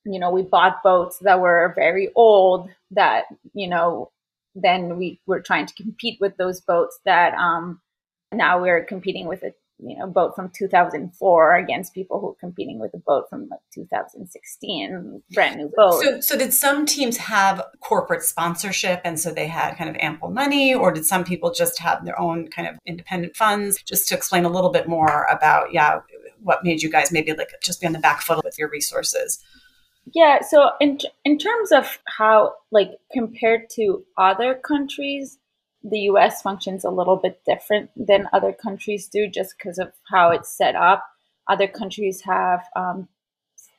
you 0.05 0.19
know 0.19 0.31
we 0.31 0.43
bought 0.43 0.83
boats 0.83 1.17
that 1.19 1.39
were 1.39 1.73
very 1.75 2.09
old 2.15 2.69
that 2.91 3.25
you 3.53 3.67
know 3.67 4.11
then 4.53 4.97
we 4.97 5.19
were 5.25 5.41
trying 5.41 5.65
to 5.65 5.73
compete 5.73 6.19
with 6.21 6.37
those 6.37 6.61
boats 6.61 6.99
that 7.05 7.33
um 7.33 7.81
now 8.31 8.61
we're 8.61 8.83
competing 8.83 9.27
with 9.27 9.43
a 9.43 9.53
you 9.79 9.97
know 9.97 10.07
boat 10.07 10.35
from 10.35 10.49
2004 10.55 11.55
against 11.57 11.93
people 11.93 12.19
who 12.19 12.29
are 12.29 12.35
competing 12.39 12.79
with 12.79 12.93
a 12.93 12.97
boat 12.97 13.25
from 13.29 13.47
like 13.49 13.59
2016 13.73 15.21
brand 15.33 15.57
new 15.57 15.71
boat. 15.75 16.01
so, 16.01 16.21
so 16.21 16.37
did 16.37 16.53
some 16.53 16.85
teams 16.85 17.17
have 17.17 17.61
corporate 17.81 18.23
sponsorship 18.23 19.01
and 19.03 19.19
so 19.19 19.31
they 19.31 19.47
had 19.47 19.75
kind 19.75 19.89
of 19.89 19.95
ample 19.97 20.29
money 20.29 20.73
or 20.73 20.91
did 20.91 21.05
some 21.05 21.23
people 21.23 21.51
just 21.51 21.77
have 21.79 22.05
their 22.05 22.19
own 22.19 22.47
kind 22.47 22.67
of 22.67 22.75
independent 22.85 23.35
funds? 23.35 23.81
Just 23.83 24.07
to 24.09 24.15
explain 24.15 24.45
a 24.45 24.49
little 24.49 24.71
bit 24.71 24.87
more 24.87 25.27
about 25.29 25.73
yeah 25.73 25.99
what 26.41 26.63
made 26.63 26.81
you 26.81 26.89
guys 26.89 27.11
maybe 27.11 27.33
like 27.33 27.49
just 27.61 27.81
be 27.81 27.87
on 27.87 27.93
the 27.93 27.99
back 27.99 28.21
foot 28.21 28.43
with 28.43 28.57
your 28.57 28.69
resources. 28.69 29.43
Yeah 30.13 30.39
so 30.41 30.71
in 30.79 30.99
in 31.25 31.37
terms 31.37 31.71
of 31.73 31.99
how 32.07 32.53
like 32.71 32.91
compared 33.11 33.69
to 33.71 34.05
other 34.17 34.55
countries 34.55 35.37
the 35.87 35.99
US 35.99 36.41
functions 36.41 36.83
a 36.83 36.89
little 36.89 37.15
bit 37.15 37.41
different 37.45 37.91
than 37.95 38.27
other 38.33 38.51
countries 38.51 39.07
do 39.07 39.27
just 39.27 39.55
because 39.57 39.77
of 39.77 39.91
how 40.11 40.31
it's 40.31 40.55
set 40.57 40.75
up. 40.75 41.05
Other 41.47 41.67
countries 41.67 42.21
have, 42.21 42.65
um, 42.75 43.07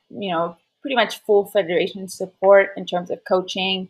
you 0.09 0.31
know, 0.31 0.55
pretty 0.81 0.95
much 0.95 1.19
full 1.23 1.45
federation 1.45 2.07
support 2.07 2.69
in 2.77 2.85
terms 2.85 3.11
of 3.11 3.19
coaching 3.27 3.89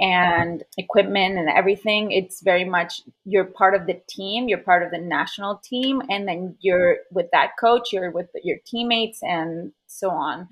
and 0.00 0.62
equipment 0.78 1.38
and 1.38 1.48
everything. 1.50 2.10
It's 2.10 2.40
very 2.40 2.64
much 2.64 3.02
you're 3.24 3.44
part 3.44 3.74
of 3.74 3.86
the 3.86 4.00
team, 4.08 4.48
you're 4.48 4.58
part 4.58 4.82
of 4.82 4.90
the 4.90 4.98
national 4.98 5.58
team, 5.58 6.00
and 6.08 6.26
then 6.26 6.56
you're 6.60 6.98
with 7.10 7.26
that 7.32 7.50
coach, 7.60 7.92
you're 7.92 8.10
with 8.10 8.30
your 8.42 8.58
teammates, 8.64 9.22
and 9.22 9.72
so 9.86 10.10
on. 10.10 10.48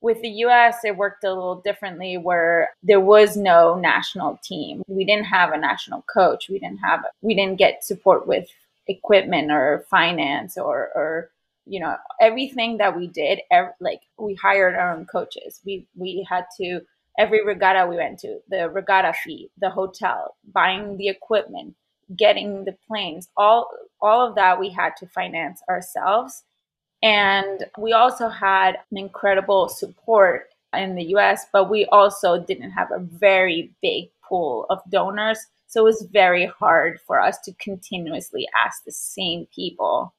With 0.00 0.22
the 0.22 0.28
US, 0.28 0.84
it 0.84 0.96
worked 0.96 1.24
a 1.24 1.32
little 1.32 1.60
differently 1.60 2.16
where 2.16 2.70
there 2.82 3.00
was 3.00 3.36
no 3.36 3.74
national 3.74 4.38
team. 4.42 4.82
We 4.86 5.04
didn't 5.04 5.26
have 5.26 5.52
a 5.52 5.58
national 5.58 6.02
coach. 6.02 6.48
We 6.48 6.58
didn't 6.58 6.78
have, 6.78 7.04
we 7.20 7.34
didn't 7.34 7.58
get 7.58 7.84
support 7.84 8.26
with 8.26 8.48
equipment 8.86 9.50
or 9.50 9.84
finance 9.90 10.56
or, 10.56 10.90
or 10.94 11.30
you 11.66 11.80
know, 11.80 11.96
everything 12.20 12.78
that 12.78 12.96
we 12.96 13.08
did, 13.08 13.40
every, 13.50 13.72
like 13.80 14.00
we 14.18 14.34
hired 14.34 14.74
our 14.74 14.94
own 14.94 15.04
coaches. 15.04 15.60
We, 15.66 15.86
we 15.96 16.26
had 16.28 16.46
to, 16.58 16.80
every 17.18 17.44
regatta 17.44 17.86
we 17.86 17.96
went 17.96 18.20
to, 18.20 18.38
the 18.48 18.70
regatta 18.70 19.12
fee, 19.12 19.50
the 19.58 19.68
hotel, 19.68 20.36
buying 20.52 20.96
the 20.96 21.08
equipment, 21.08 21.74
getting 22.16 22.64
the 22.64 22.76
planes, 22.86 23.28
all, 23.36 23.68
all 24.00 24.26
of 24.26 24.36
that 24.36 24.58
we 24.60 24.70
had 24.70 24.96
to 24.98 25.06
finance 25.06 25.60
ourselves 25.68 26.44
and 27.02 27.66
we 27.78 27.92
also 27.92 28.28
had 28.28 28.78
an 28.90 28.98
incredible 28.98 29.68
support 29.68 30.48
in 30.74 30.96
the 30.96 31.04
US, 31.16 31.46
but 31.52 31.70
we 31.70 31.86
also 31.86 32.42
didn't 32.42 32.72
have 32.72 32.90
a 32.90 32.98
very 32.98 33.72
big 33.80 34.10
pool 34.22 34.66
of 34.68 34.80
donors. 34.90 35.38
So 35.66 35.82
it 35.82 35.84
was 35.84 36.08
very 36.10 36.46
hard 36.46 37.00
for 37.06 37.20
us 37.20 37.38
to 37.44 37.52
continuously 37.54 38.48
ask 38.56 38.84
the 38.84 38.92
same 38.92 39.46
people 39.54 40.14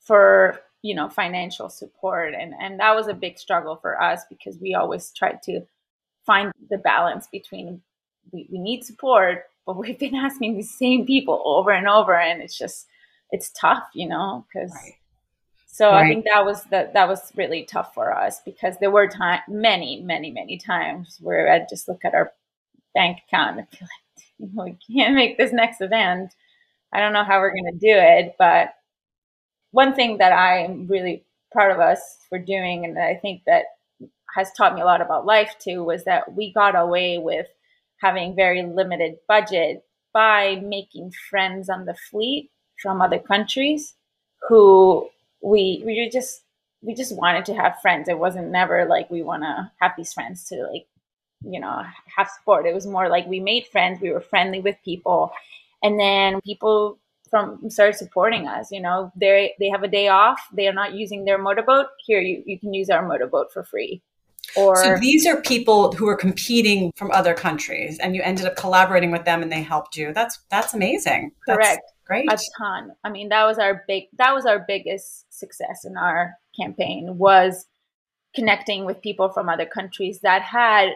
for, 0.00 0.60
you 0.82 0.94
know, 0.94 1.08
financial 1.08 1.68
support. 1.68 2.34
And, 2.34 2.54
and 2.60 2.78
that 2.80 2.94
was 2.94 3.08
a 3.08 3.14
big 3.14 3.38
struggle 3.38 3.76
for 3.76 4.00
us 4.00 4.22
because 4.28 4.58
we 4.58 4.74
always 4.74 5.12
tried 5.16 5.42
to 5.44 5.62
find 6.26 6.52
the 6.70 6.78
balance 6.78 7.26
between 7.30 7.80
we, 8.32 8.46
we 8.50 8.58
need 8.58 8.84
support, 8.84 9.44
but 9.66 9.76
we've 9.78 9.98
been 9.98 10.14
asking 10.14 10.56
the 10.56 10.62
same 10.62 11.06
people 11.06 11.42
over 11.44 11.70
and 11.70 11.88
over. 11.88 12.14
And 12.14 12.42
it's 12.42 12.58
just, 12.58 12.86
it's 13.30 13.50
tough, 13.50 13.84
you 13.94 14.08
know, 14.08 14.44
because 14.52 14.72
right 14.74 14.94
so 15.72 15.90
right. 15.90 16.04
I 16.04 16.08
think 16.08 16.26
that 16.26 16.44
was 16.44 16.64
that 16.64 16.92
that 16.92 17.08
was 17.08 17.32
really 17.34 17.64
tough 17.64 17.94
for 17.94 18.14
us 18.14 18.42
because 18.44 18.76
there 18.78 18.90
were 18.90 19.08
time 19.08 19.40
many, 19.48 20.02
many, 20.02 20.30
many 20.30 20.58
times 20.58 21.16
where 21.22 21.50
I'd 21.50 21.68
just 21.70 21.88
look 21.88 22.04
at 22.04 22.14
our 22.14 22.30
bank 22.94 23.20
account 23.26 23.58
and 23.58 23.68
feel 23.70 23.88
like, 23.88 24.26
you 24.38 24.48
know, 24.54 24.64
we 24.64 24.76
can't 24.94 25.14
make 25.14 25.38
this 25.38 25.50
next 25.50 25.80
event. 25.80 26.34
I 26.92 27.00
don't 27.00 27.14
know 27.14 27.24
how 27.24 27.40
we're 27.40 27.54
gonna 27.56 27.72
do 27.72 27.88
it, 27.88 28.34
but 28.38 28.74
one 29.70 29.94
thing 29.94 30.18
that 30.18 30.32
I'm 30.32 30.86
really 30.88 31.24
proud 31.50 31.70
of 31.70 31.80
us 31.80 32.18
for 32.28 32.38
doing 32.38 32.84
and 32.84 32.98
I 32.98 33.14
think 33.14 33.42
that 33.46 33.64
has 34.36 34.52
taught 34.52 34.74
me 34.74 34.82
a 34.82 34.84
lot 34.84 35.00
about 35.00 35.24
life 35.24 35.54
too 35.58 35.82
was 35.84 36.04
that 36.04 36.34
we 36.34 36.52
got 36.52 36.76
away 36.76 37.16
with 37.16 37.46
having 37.96 38.36
very 38.36 38.62
limited 38.62 39.16
budget 39.26 39.84
by 40.12 40.56
making 40.56 41.12
friends 41.30 41.70
on 41.70 41.86
the 41.86 41.94
fleet 42.10 42.50
from 42.82 43.00
other 43.00 43.18
countries 43.18 43.94
who 44.48 45.08
we 45.42 45.82
we 45.84 46.08
just 46.10 46.42
we 46.82 46.94
just 46.94 47.14
wanted 47.14 47.44
to 47.46 47.54
have 47.54 47.80
friends. 47.80 48.08
It 48.08 48.18
wasn't 48.18 48.50
never 48.50 48.86
like 48.86 49.10
we 49.10 49.22
want 49.22 49.42
to 49.42 49.70
have 49.80 49.92
these 49.96 50.12
friends 50.12 50.44
to 50.48 50.66
like 50.70 50.86
you 51.44 51.60
know 51.60 51.82
have 52.16 52.28
support. 52.28 52.66
It 52.66 52.74
was 52.74 52.86
more 52.86 53.08
like 53.08 53.26
we 53.26 53.40
made 53.40 53.66
friends. 53.66 54.00
We 54.00 54.10
were 54.10 54.20
friendly 54.20 54.60
with 54.60 54.76
people, 54.84 55.32
and 55.82 55.98
then 55.98 56.40
people 56.42 56.98
from 57.30 57.70
started 57.70 57.96
supporting 57.96 58.46
us. 58.46 58.70
You 58.70 58.80
know, 58.80 59.12
they 59.16 59.54
they 59.58 59.70
have 59.70 59.82
a 59.82 59.88
day 59.88 60.08
off. 60.08 60.40
They 60.52 60.68
are 60.68 60.72
not 60.72 60.94
using 60.94 61.24
their 61.24 61.38
motorboat. 61.38 61.86
Here, 62.06 62.20
you 62.20 62.42
you 62.46 62.58
can 62.58 62.72
use 62.72 62.90
our 62.90 63.06
motorboat 63.06 63.52
for 63.52 63.64
free. 63.64 64.02
Or, 64.56 64.76
so 64.76 64.98
these 64.98 65.26
are 65.26 65.40
people 65.40 65.92
who 65.92 66.06
are 66.08 66.16
competing 66.16 66.92
from 66.96 67.10
other 67.12 67.32
countries, 67.32 67.98
and 67.98 68.14
you 68.14 68.22
ended 68.22 68.44
up 68.44 68.56
collaborating 68.56 69.10
with 69.10 69.24
them, 69.24 69.42
and 69.42 69.50
they 69.50 69.62
helped 69.62 69.96
you. 69.96 70.12
That's 70.12 70.40
that's 70.50 70.74
amazing. 70.74 71.32
Correct. 71.48 71.80
Great. 72.12 72.32
A 72.32 72.38
ton. 72.58 72.92
I 73.04 73.10
mean, 73.10 73.28
that 73.30 73.44
was 73.44 73.58
our 73.58 73.84
big. 73.86 74.04
That 74.18 74.34
was 74.34 74.46
our 74.46 74.58
biggest 74.58 75.32
success 75.32 75.84
in 75.84 75.96
our 75.96 76.36
campaign 76.56 77.18
was 77.18 77.66
connecting 78.34 78.84
with 78.84 79.02
people 79.02 79.28
from 79.28 79.48
other 79.48 79.66
countries 79.66 80.20
that 80.20 80.42
had 80.42 80.90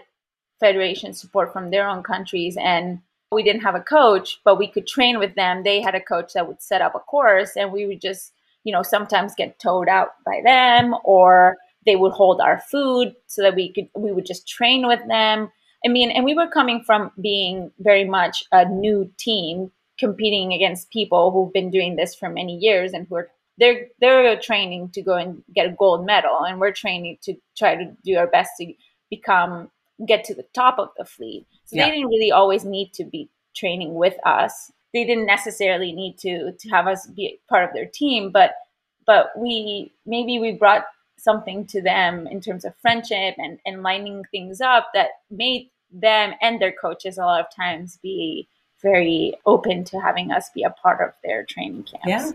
federation 0.61 1.13
support 1.13 1.53
from 1.53 1.71
their 1.71 1.89
own 1.89 2.03
countries 2.03 2.57
and 2.61 3.01
we 3.31 3.43
didn't 3.43 3.63
have 3.63 3.75
a 3.75 3.81
coach 3.81 4.41
but 4.45 4.59
we 4.59 4.67
could 4.67 4.87
train 4.87 5.19
with 5.19 5.35
them 5.35 5.63
they 5.63 5.81
had 5.83 5.95
a 5.95 6.01
coach 6.01 6.33
that 6.33 6.47
would 6.49 6.63
set 6.63 6.81
up 6.81 6.95
a 6.95 6.99
course 7.01 7.57
and 7.57 7.73
we 7.73 7.87
would 7.87 8.01
just 8.01 8.33
you 8.65 8.73
know 8.73 8.83
sometimes 8.83 9.35
get 9.35 9.59
towed 9.59 9.89
out 9.89 10.11
by 10.25 10.41
them 10.45 10.95
or 11.05 11.57
they 11.85 11.97
would 11.97 12.13
hold 12.13 12.41
our 12.41 12.59
food 12.71 13.15
so 13.27 13.43
that 13.43 13.55
we 13.55 13.73
could 13.73 13.89
we 13.95 14.13
would 14.13 14.25
just 14.25 14.49
train 14.49 14.87
with 14.87 15.01
them 15.09 15.51
i 15.85 15.89
mean 15.89 16.11
and 16.11 16.25
we 16.25 16.35
were 16.35 16.49
coming 16.49 16.83
from 16.83 17.11
being 17.21 17.71
very 17.81 18.05
much 18.05 18.45
a 18.53 18.67
new 18.67 19.11
team 19.19 19.71
competing 19.99 20.53
against 20.53 20.91
people 20.91 21.31
who've 21.31 21.53
been 21.53 21.71
doing 21.71 21.97
this 21.97 22.15
for 22.15 22.29
many 22.29 22.57
years 22.57 22.93
and 22.93 23.07
who 23.09 23.17
are 23.17 23.31
they're 23.59 23.89
they're 24.01 24.39
training 24.39 24.91
to 24.91 25.03
go 25.03 25.15
and 25.15 25.43
get 25.55 25.67
a 25.67 25.77
gold 25.79 26.05
medal 26.05 26.45
and 26.45 26.61
we're 26.61 26.73
training 26.73 27.17
to 27.23 27.35
try 27.57 27.75
to 27.75 27.97
do 28.05 28.17
our 28.17 28.27
best 28.27 28.51
to 28.59 28.73
become 29.11 29.71
get 30.07 30.25
to 30.25 30.35
the 30.35 30.45
top 30.55 30.79
of 30.79 30.91
the 30.99 31.05
fleet 31.05 31.47
so 31.65 31.77
yeah. 31.77 31.87
they 31.87 31.93
didn't 31.93 32.09
really 32.09 32.31
always 32.31 32.65
need 32.65 32.93
to 32.93 33.05
be 33.05 33.29
training 33.55 33.95
with 33.95 34.15
us 34.27 34.71
they 34.93 35.05
didn't 35.05 35.27
necessarily 35.27 35.93
need 35.93 36.19
to 36.19 36.53
to 36.53 36.69
have 36.69 36.87
us 36.87 37.07
be 37.07 37.39
part 37.49 37.65
of 37.65 37.75
their 37.75 37.87
team 37.87 38.31
but 38.31 38.53
but 39.07 39.31
we 39.39 39.93
maybe 40.05 40.39
we 40.39 40.53
brought 40.53 40.85
something 41.19 41.67
to 41.67 41.81
them 41.81 42.27
in 42.27 42.41
terms 42.41 42.65
of 42.65 42.75
friendship 42.83 43.35
and 43.39 43.59
and 43.65 43.83
lining 43.83 44.23
things 44.31 44.61
up 44.61 44.89
that 44.93 45.09
made 45.31 45.71
them 45.91 46.35
and 46.43 46.61
their 46.61 46.73
coaches 46.73 47.17
a 47.17 47.23
lot 47.23 47.41
of 47.41 47.47
times 47.55 47.99
be 48.03 48.49
very 48.83 49.35
open 49.47 49.85
to 49.85 50.01
having 50.01 50.31
us 50.31 50.51
be 50.55 50.63
a 50.63 50.71
part 50.71 51.01
of 51.01 51.13
their 51.25 51.45
training 51.45 51.83
camps 51.83 52.07
yeah 52.07 52.31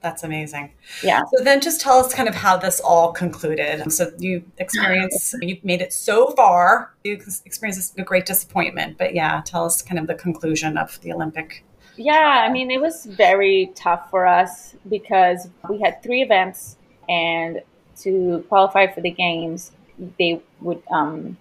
that's 0.00 0.22
amazing. 0.22 0.72
Yeah. 1.02 1.22
So 1.34 1.42
then 1.42 1.60
just 1.60 1.80
tell 1.80 1.98
us 1.98 2.12
kind 2.14 2.28
of 2.28 2.34
how 2.34 2.56
this 2.56 2.80
all 2.80 3.12
concluded. 3.12 3.90
So 3.92 4.10
you 4.18 4.44
experienced, 4.58 5.34
you've 5.42 5.64
made 5.64 5.82
it 5.82 5.92
so 5.92 6.30
far. 6.30 6.94
You 7.04 7.14
experienced 7.44 7.98
a 7.98 8.02
great 8.02 8.26
disappointment, 8.26 8.96
but 8.98 9.14
yeah, 9.14 9.42
tell 9.44 9.64
us 9.64 9.82
kind 9.82 9.98
of 9.98 10.06
the 10.06 10.14
conclusion 10.14 10.78
of 10.78 11.00
the 11.00 11.12
Olympic. 11.12 11.64
Yeah, 11.96 12.44
I 12.46 12.52
mean, 12.52 12.70
it 12.70 12.80
was 12.80 13.06
very 13.06 13.72
tough 13.74 14.08
for 14.08 14.24
us 14.24 14.76
because 14.88 15.48
we 15.68 15.80
had 15.80 16.00
three 16.02 16.22
events 16.22 16.76
and 17.08 17.60
to 18.02 18.44
qualify 18.48 18.86
for 18.86 19.00
the 19.00 19.10
games, 19.10 19.72
they 20.16 20.40
would, 20.60 20.80
um, 20.92 21.36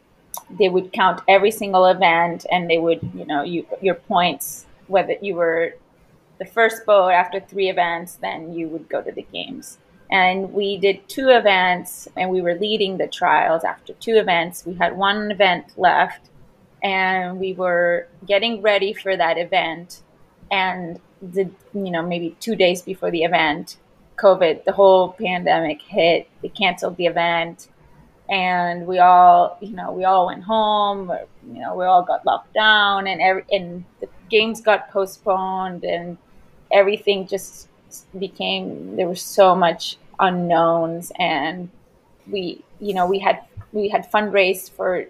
they 0.50 0.70
would 0.70 0.94
count 0.94 1.22
every 1.27 1.51
single 1.51 1.86
event 1.86 2.46
and 2.51 2.70
they 2.70 2.77
would, 2.77 3.00
you 3.13 3.25
know, 3.25 3.44
you, 3.44 3.66
your 3.82 3.96
points, 3.96 4.66
whether 4.88 5.16
you 5.22 5.36
were 5.36 5.74
the 6.39 6.46
first 6.46 6.86
boat 6.86 7.10
after 7.10 7.39
three 7.39 7.70
events, 7.70 8.16
then 8.16 8.54
you 8.54 8.68
would 8.70 8.88
go 8.88 9.01
to 9.01 9.12
the 9.12 9.25
games. 9.34 9.77
And 10.10 10.54
we 10.54 10.77
did 10.77 11.08
two 11.10 11.30
events 11.30 12.08
and 12.16 12.30
we 12.30 12.42
were 12.42 12.56
leading 12.56 12.98
the 12.98 13.08
trials 13.08 13.63
after 13.63 13.94
two 13.94 14.16
events. 14.16 14.66
We 14.66 14.75
had 14.75 14.96
one 14.96 15.32
event 15.32 15.77
left 15.77 16.30
and 16.82 17.39
we 17.39 17.54
were 17.54 18.08
getting 18.25 18.62
ready 18.62 18.94
for 18.94 19.18
that 19.18 19.38
event. 19.38 20.01
And 20.50 21.01
the, 21.22 21.50
you 21.74 21.92
know, 21.92 22.04
maybe 22.04 22.38
two 22.39 22.56
days 22.56 22.82
before 22.82 23.12
the 23.12 23.24
event, 23.24 23.77
COVID, 24.18 24.63
the 24.63 24.72
whole 24.72 25.12
pandemic 25.12 25.82
hit. 25.82 26.30
They 26.42 26.50
canceled 26.50 26.96
the 26.96 27.08
event 27.08 27.68
and 28.30 28.86
we 28.86 29.00
all, 29.00 29.58
you 29.62 29.76
know, 29.76 29.92
we 29.92 30.04
all 30.04 30.28
went 30.28 30.44
home. 30.44 31.12
You 31.52 31.62
know, 31.62 31.76
we 31.76 31.86
all 31.86 32.04
got 32.04 32.26
locked 32.26 32.54
down, 32.54 33.08
and 33.08 33.22
every 33.22 33.46
and 33.52 33.86
the 34.02 34.10
games 34.30 34.62
got 34.62 34.90
postponed, 34.92 35.84
and 35.84 36.18
everything 36.72 37.28
just 37.28 37.70
became 38.20 38.96
there 38.96 39.08
was 39.08 39.22
so 39.22 39.56
much 39.56 39.98
unknowns 40.20 41.12
and 41.20 41.70
we 42.30 42.64
you 42.80 42.94
know 42.94 43.06
we 43.06 43.20
had 43.20 43.40
we 43.72 43.88
had 43.88 44.12
fundraised 44.12 44.72
for 44.72 45.06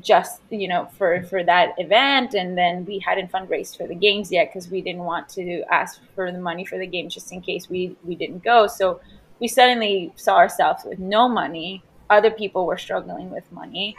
just 0.00 0.40
you 0.50 0.66
know 0.66 0.86
for 0.98 1.22
for 1.24 1.44
that 1.44 1.72
event 1.78 2.34
and 2.34 2.58
then 2.58 2.84
we 2.84 2.98
hadn't 2.98 3.30
fundraised 3.30 3.76
for 3.76 3.86
the 3.86 3.94
games 3.94 4.32
yet 4.32 4.48
because 4.48 4.68
we 4.68 4.80
didn't 4.80 5.02
want 5.02 5.28
to 5.28 5.62
ask 5.70 6.00
for 6.14 6.32
the 6.32 6.38
money 6.38 6.64
for 6.64 6.78
the 6.78 6.86
games 6.86 7.14
just 7.14 7.32
in 7.32 7.40
case 7.40 7.68
we 7.68 7.94
we 8.04 8.14
didn't 8.14 8.42
go 8.42 8.66
so 8.66 9.00
we 9.38 9.46
suddenly 9.46 10.12
saw 10.16 10.36
ourselves 10.36 10.82
with 10.84 10.98
no 10.98 11.28
money 11.28 11.82
other 12.10 12.30
people 12.30 12.66
were 12.66 12.78
struggling 12.78 13.30
with 13.30 13.50
money 13.52 13.96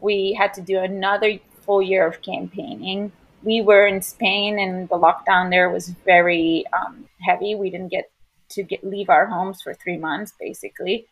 we 0.00 0.32
had 0.32 0.54
to 0.54 0.60
do 0.60 0.78
another 0.78 1.38
full 1.64 1.82
year 1.82 2.06
of 2.06 2.22
campaigning 2.22 3.12
we 3.42 3.60
were 3.60 3.86
in 3.86 4.02
Spain 4.02 4.58
and 4.58 4.88
the 4.88 4.96
lockdown 4.96 5.50
there 5.50 5.70
was 5.70 5.88
very 6.04 6.64
um, 6.72 7.06
heavy. 7.20 7.54
We 7.54 7.70
didn't 7.70 7.88
get 7.88 8.10
to 8.50 8.62
get 8.62 8.84
leave 8.84 9.08
our 9.08 9.26
homes 9.26 9.62
for 9.62 9.74
three 9.74 9.96
months 9.96 10.34
basically. 10.38 11.06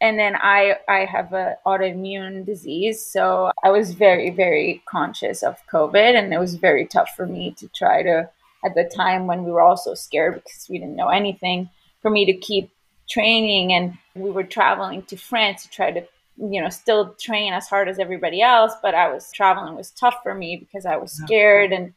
And 0.00 0.18
then 0.18 0.36
I 0.36 0.76
I 0.88 1.04
have 1.04 1.32
an 1.32 1.54
autoimmune 1.64 2.44
disease, 2.44 3.04
so 3.04 3.52
I 3.62 3.70
was 3.70 3.94
very 3.94 4.30
very 4.30 4.82
conscious 4.88 5.42
of 5.42 5.56
COVID, 5.72 6.16
and 6.18 6.32
it 6.32 6.38
was 6.38 6.56
very 6.56 6.86
tough 6.86 7.10
for 7.16 7.26
me 7.26 7.54
to 7.58 7.68
try 7.68 8.02
to 8.02 8.28
at 8.64 8.74
the 8.74 8.90
time 8.94 9.26
when 9.26 9.44
we 9.44 9.52
were 9.52 9.60
all 9.60 9.76
so 9.76 9.94
scared 9.94 10.34
because 10.34 10.66
we 10.68 10.78
didn't 10.78 10.96
know 10.96 11.08
anything 11.08 11.70
for 12.00 12.10
me 12.10 12.24
to 12.26 12.32
keep 12.32 12.70
training 13.08 13.72
and 13.72 13.98
we 14.14 14.30
were 14.30 14.44
traveling 14.44 15.02
to 15.02 15.16
France 15.16 15.62
to 15.64 15.70
try 15.70 15.90
to 15.90 16.06
you 16.38 16.60
know, 16.60 16.70
still 16.70 17.14
train 17.20 17.52
as 17.52 17.68
hard 17.68 17.88
as 17.88 17.98
everybody 17.98 18.40
else, 18.40 18.72
but 18.82 18.94
I 18.94 19.12
was 19.12 19.30
traveling 19.32 19.76
was 19.76 19.90
tough 19.90 20.16
for 20.22 20.34
me 20.34 20.56
because 20.56 20.86
I 20.86 20.96
was 20.96 21.12
scared 21.12 21.72
and 21.72 21.92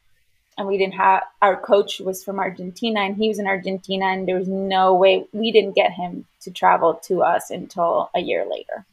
and 0.58 0.66
we 0.66 0.78
didn't 0.78 0.94
have 0.94 1.22
our 1.42 1.60
coach 1.60 2.00
was 2.00 2.24
from 2.24 2.38
Argentina 2.38 3.00
and 3.00 3.16
he 3.16 3.28
was 3.28 3.38
in 3.38 3.46
Argentina 3.46 4.06
and 4.06 4.26
there 4.26 4.38
was 4.38 4.48
no 4.48 4.94
way 4.94 5.26
we 5.32 5.52
didn't 5.52 5.74
get 5.74 5.92
him 5.92 6.26
to 6.40 6.50
travel 6.50 6.94
to 7.04 7.22
us 7.22 7.50
until 7.50 8.10
a 8.14 8.20
year 8.20 8.46
later 8.48 8.86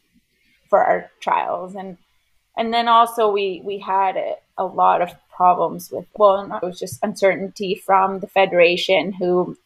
for 0.70 0.84
our 0.84 1.10
trials. 1.22 1.76
And 1.76 1.98
and 2.58 2.74
then 2.74 2.88
also 2.88 3.32
we 3.32 3.62
we 3.64 3.80
had 3.80 4.18
a, 4.18 4.36
a 4.58 4.66
lot 4.66 5.02
of 5.02 5.14
problems 5.30 5.92
with 5.92 6.06
well 6.16 6.52
it 6.62 6.66
was 6.66 6.80
just 6.80 7.04
uncertainty 7.04 7.76
from 7.76 8.20
the 8.20 8.28
federation 8.28 9.12
who 9.14 9.58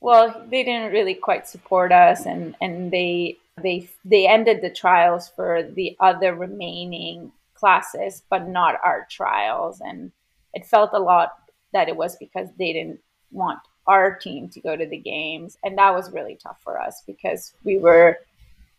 well 0.00 0.44
they 0.48 0.62
didn't 0.62 0.92
really 0.92 1.14
quite 1.14 1.48
support 1.48 1.92
us 1.92 2.26
and 2.26 2.54
and 2.60 2.90
they 2.90 3.36
they 3.62 3.88
they 4.04 4.26
ended 4.26 4.60
the 4.60 4.70
trials 4.70 5.28
for 5.28 5.62
the 5.62 5.96
other 6.00 6.34
remaining 6.34 7.32
classes, 7.54 8.22
but 8.28 8.48
not 8.48 8.78
our 8.84 9.06
trials, 9.10 9.80
and 9.80 10.12
it 10.54 10.66
felt 10.66 10.90
a 10.92 10.98
lot 10.98 11.38
that 11.72 11.88
it 11.88 11.96
was 11.96 12.16
because 12.16 12.48
they 12.58 12.72
didn't 12.72 13.00
want 13.32 13.58
our 13.86 14.14
team 14.14 14.48
to 14.48 14.60
go 14.60 14.76
to 14.76 14.86
the 14.86 14.96
games, 14.98 15.56
and 15.64 15.78
that 15.78 15.94
was 15.94 16.12
really 16.12 16.36
tough 16.36 16.60
for 16.62 16.80
us 16.80 17.02
because 17.06 17.54
we 17.64 17.78
were 17.78 18.18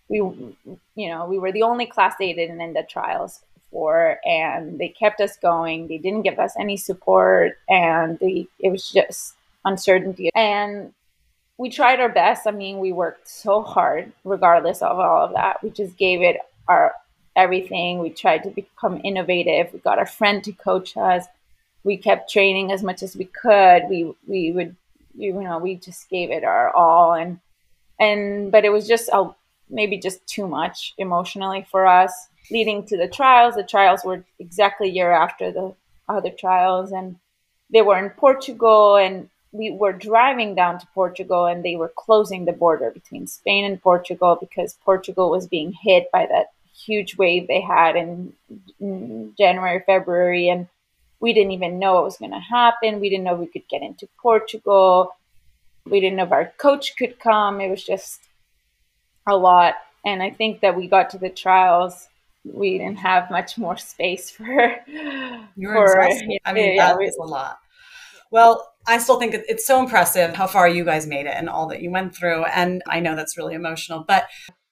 we 0.10 0.18
you 0.20 1.10
know 1.10 1.26
we 1.26 1.40
were 1.40 1.52
the 1.52 1.64
only 1.64 1.86
class 1.86 2.14
they 2.20 2.34
didn't 2.34 2.62
end 2.62 2.76
the 2.76 2.84
trials 2.84 3.42
for 3.72 4.20
and 4.26 4.80
they 4.80 4.90
kept 4.90 5.20
us 5.20 5.38
going. 5.38 5.88
They 5.88 5.98
didn't 5.98 6.22
give 6.22 6.40
us 6.40 6.54
any 6.58 6.78
support 6.78 7.58
and 7.68 8.18
they, 8.20 8.48
it 8.60 8.72
was 8.72 8.90
just 8.90 9.34
uncertainty. 9.66 10.30
And 10.34 10.94
we 11.58 11.70
tried 11.70 12.00
our 12.00 12.10
best. 12.10 12.48
I 12.48 12.52
mean, 12.52 12.80
we 12.80 12.92
worked 12.92 13.28
so 13.28 13.62
hard, 13.62 14.12
regardless 14.24 14.82
of 14.82 15.00
all 15.00 15.26
of 15.26 15.34
that. 15.34 15.64
We 15.64 15.70
just 15.72 15.98
gave 15.98 16.22
it 16.22 16.38
our 16.68 16.94
everything. 17.36 18.00
We 18.00 18.10
tried 18.10 18.44
to 18.44 18.50
become 18.50 19.02
innovative. 19.04 19.74
We 19.74 19.80
got 19.80 20.02
a 20.02 20.06
friend 20.06 20.44
to 20.44 20.52
coach 20.52 20.96
us. 20.98 21.26
We 21.84 21.98
kept 21.98 22.32
training 22.32 22.72
as 22.72 22.84
much 22.84 23.02
as 23.02 23.16
we 23.16 23.26
could. 23.26 23.84
We 23.90 24.14
we 24.28 24.52
would 24.52 24.76
you 25.16 25.34
know 25.34 25.58
we 25.58 25.76
just 25.76 26.10
gave 26.10 26.30
it 26.30 26.44
our 26.44 26.70
all 26.76 27.14
and 27.14 27.40
and 28.00 28.52
but 28.52 28.66
it 28.66 28.70
was 28.70 28.88
just 28.88 29.10
a, 29.12 29.30
maybe 29.70 29.98
just 29.98 30.26
too 30.28 30.48
much 30.48 30.94
emotionally 30.98 31.66
for 31.70 31.88
us. 31.88 32.28
Leading 32.52 32.86
to 32.86 32.98
the 32.98 33.08
trials, 33.08 33.56
the 33.56 33.64
trials 33.64 34.06
were 34.06 34.24
exactly 34.40 34.88
a 34.88 34.92
year 34.92 35.12
after 35.12 35.52
the 35.52 35.74
other 36.08 36.30
trials, 36.30 36.92
and 36.92 37.18
they 37.72 37.82
were 37.82 37.98
in 37.98 38.10
Portugal 38.12 38.96
and 38.96 39.30
we 39.52 39.72
were 39.72 39.94
driving 39.94 40.56
down 40.56 40.80
to 40.80 40.88
Portugal 40.94 41.46
and 41.46 41.64
they 41.64 41.76
were 41.76 41.92
closing 41.96 42.46
the 42.46 42.52
border 42.52 42.92
between 42.92 43.28
Spain 43.28 43.66
and 43.66 43.82
Portugal 43.82 44.38
because 44.40 44.78
Portugal 44.84 45.30
was 45.30 45.48
being 45.48 45.72
hit 45.72 46.12
by 46.12 46.26
that 46.26 46.52
huge 46.76 47.18
wave 47.18 47.48
they 47.48 47.62
had 47.62 47.96
in, 47.96 48.34
in 48.80 49.34
January, 49.38 49.82
February, 49.86 50.50
and 50.50 50.68
we 51.20 51.34
didn't 51.34 51.52
even 51.52 51.80
know 51.80 51.96
what 51.96 52.04
was 52.04 52.18
going 52.18 52.32
to 52.32 52.40
happen. 52.40 53.00
We 53.00 53.10
didn't 53.10 53.24
know 53.24 53.36
we 53.36 53.48
could 53.48 53.68
get 53.68 53.82
into 53.82 54.08
Portugal. 54.22 55.16
We 55.86 56.00
didn't 56.00 56.18
know 56.18 56.26
if 56.26 56.32
our 56.32 56.54
coach 56.58 56.96
could 56.96 57.20
come. 57.20 57.60
It 57.60 57.70
was 57.70 57.84
just 57.84 58.22
a 59.28 59.36
lot. 59.36 59.76
And 60.06 60.22
I 60.22 60.30
think 60.30 60.62
that 60.62 60.76
we 60.76 60.88
got 60.88 61.10
to 61.12 61.18
the 61.18 61.30
trials. 61.30 62.08
We 62.46 62.78
didn't 62.78 62.98
have 62.98 63.32
much 63.32 63.58
more 63.58 63.78
space 63.78 64.30
for. 64.30 64.76
You're 65.56 65.74
for, 65.74 66.02
I 66.02 66.54
mean, 66.54 66.76
yeah, 66.76 66.94
that 66.94 67.02
is 67.02 67.18
a 67.18 67.24
lot. 67.24 67.60
Well, 68.32 68.74
I 68.88 68.98
still 68.98 69.20
think 69.20 69.34
it's 69.34 69.66
so 69.66 69.80
impressive 69.80 70.36
how 70.36 70.48
far 70.48 70.68
you 70.68 70.86
guys 70.86 71.08
made 71.08 71.26
it 71.26 71.34
and 71.36 71.50
all 71.50 71.68
that 71.68 71.82
you 71.82 71.92
went 71.92 72.16
through. 72.16 72.46
And 72.46 72.82
I 72.88 73.00
know 73.00 73.16
that's 73.16 73.38
really 73.38 73.54
emotional, 73.56 74.04
but. 74.08 74.28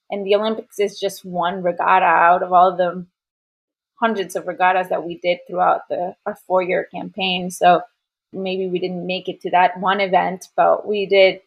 And 0.09 0.25
the 0.25 0.35
Olympics 0.35 0.79
is 0.79 0.99
just 0.99 1.25
one 1.25 1.63
regatta 1.63 2.05
out 2.05 2.43
of 2.43 2.53
all 2.53 2.75
the 2.75 3.05
hundreds 3.99 4.35
of 4.35 4.47
regattas 4.47 4.89
that 4.89 5.05
we 5.05 5.17
did 5.17 5.39
throughout 5.47 5.81
the 5.89 6.15
our 6.25 6.37
four 6.47 6.61
year 6.61 6.87
campaign. 6.93 7.49
So 7.49 7.81
maybe 8.31 8.67
we 8.67 8.79
didn't 8.79 9.05
make 9.05 9.27
it 9.27 9.41
to 9.41 9.51
that 9.51 9.79
one 9.79 9.99
event, 9.99 10.47
but 10.55 10.87
we 10.87 11.05
did 11.05 11.41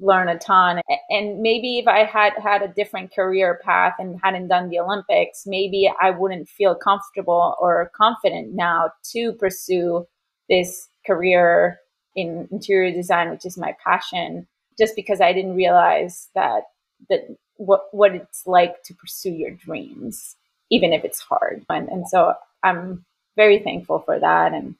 learn 0.00 0.28
a 0.28 0.38
ton. 0.38 0.80
And 1.10 1.40
maybe 1.40 1.78
if 1.78 1.88
I 1.88 2.04
had 2.04 2.34
had 2.34 2.62
a 2.62 2.68
different 2.68 3.12
career 3.12 3.60
path 3.64 3.94
and 3.98 4.20
hadn't 4.22 4.48
done 4.48 4.68
the 4.68 4.78
Olympics, 4.78 5.42
maybe 5.44 5.90
I 6.00 6.10
wouldn't 6.10 6.48
feel 6.48 6.74
comfortable 6.74 7.56
or 7.60 7.90
confident 7.96 8.54
now 8.54 8.90
to 9.12 9.32
pursue 9.32 10.06
this 10.48 10.88
career 11.06 11.78
in 12.16 12.48
interior 12.50 12.92
design, 12.92 13.30
which 13.30 13.46
is 13.46 13.56
my 13.56 13.74
passion, 13.84 14.46
just 14.78 14.96
because 14.96 15.20
I 15.20 15.32
didn't 15.32 15.56
realize 15.56 16.28
that 16.34 16.64
that 17.08 17.28
what 17.56 17.82
what 17.92 18.14
it's 18.14 18.46
like 18.46 18.82
to 18.84 18.94
pursue 18.94 19.32
your 19.32 19.50
dreams, 19.50 20.36
even 20.70 20.92
if 20.92 21.04
it's 21.04 21.20
hard. 21.20 21.64
And 21.68 21.88
and 21.88 22.08
so 22.08 22.34
I'm 22.62 23.04
very 23.36 23.58
thankful 23.60 24.00
for 24.00 24.18
that. 24.18 24.52
And 24.52 24.74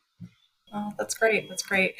oh, 0.75 0.93
that's 0.99 1.15
great. 1.15 1.49
That's 1.49 1.63
great. 1.63 1.95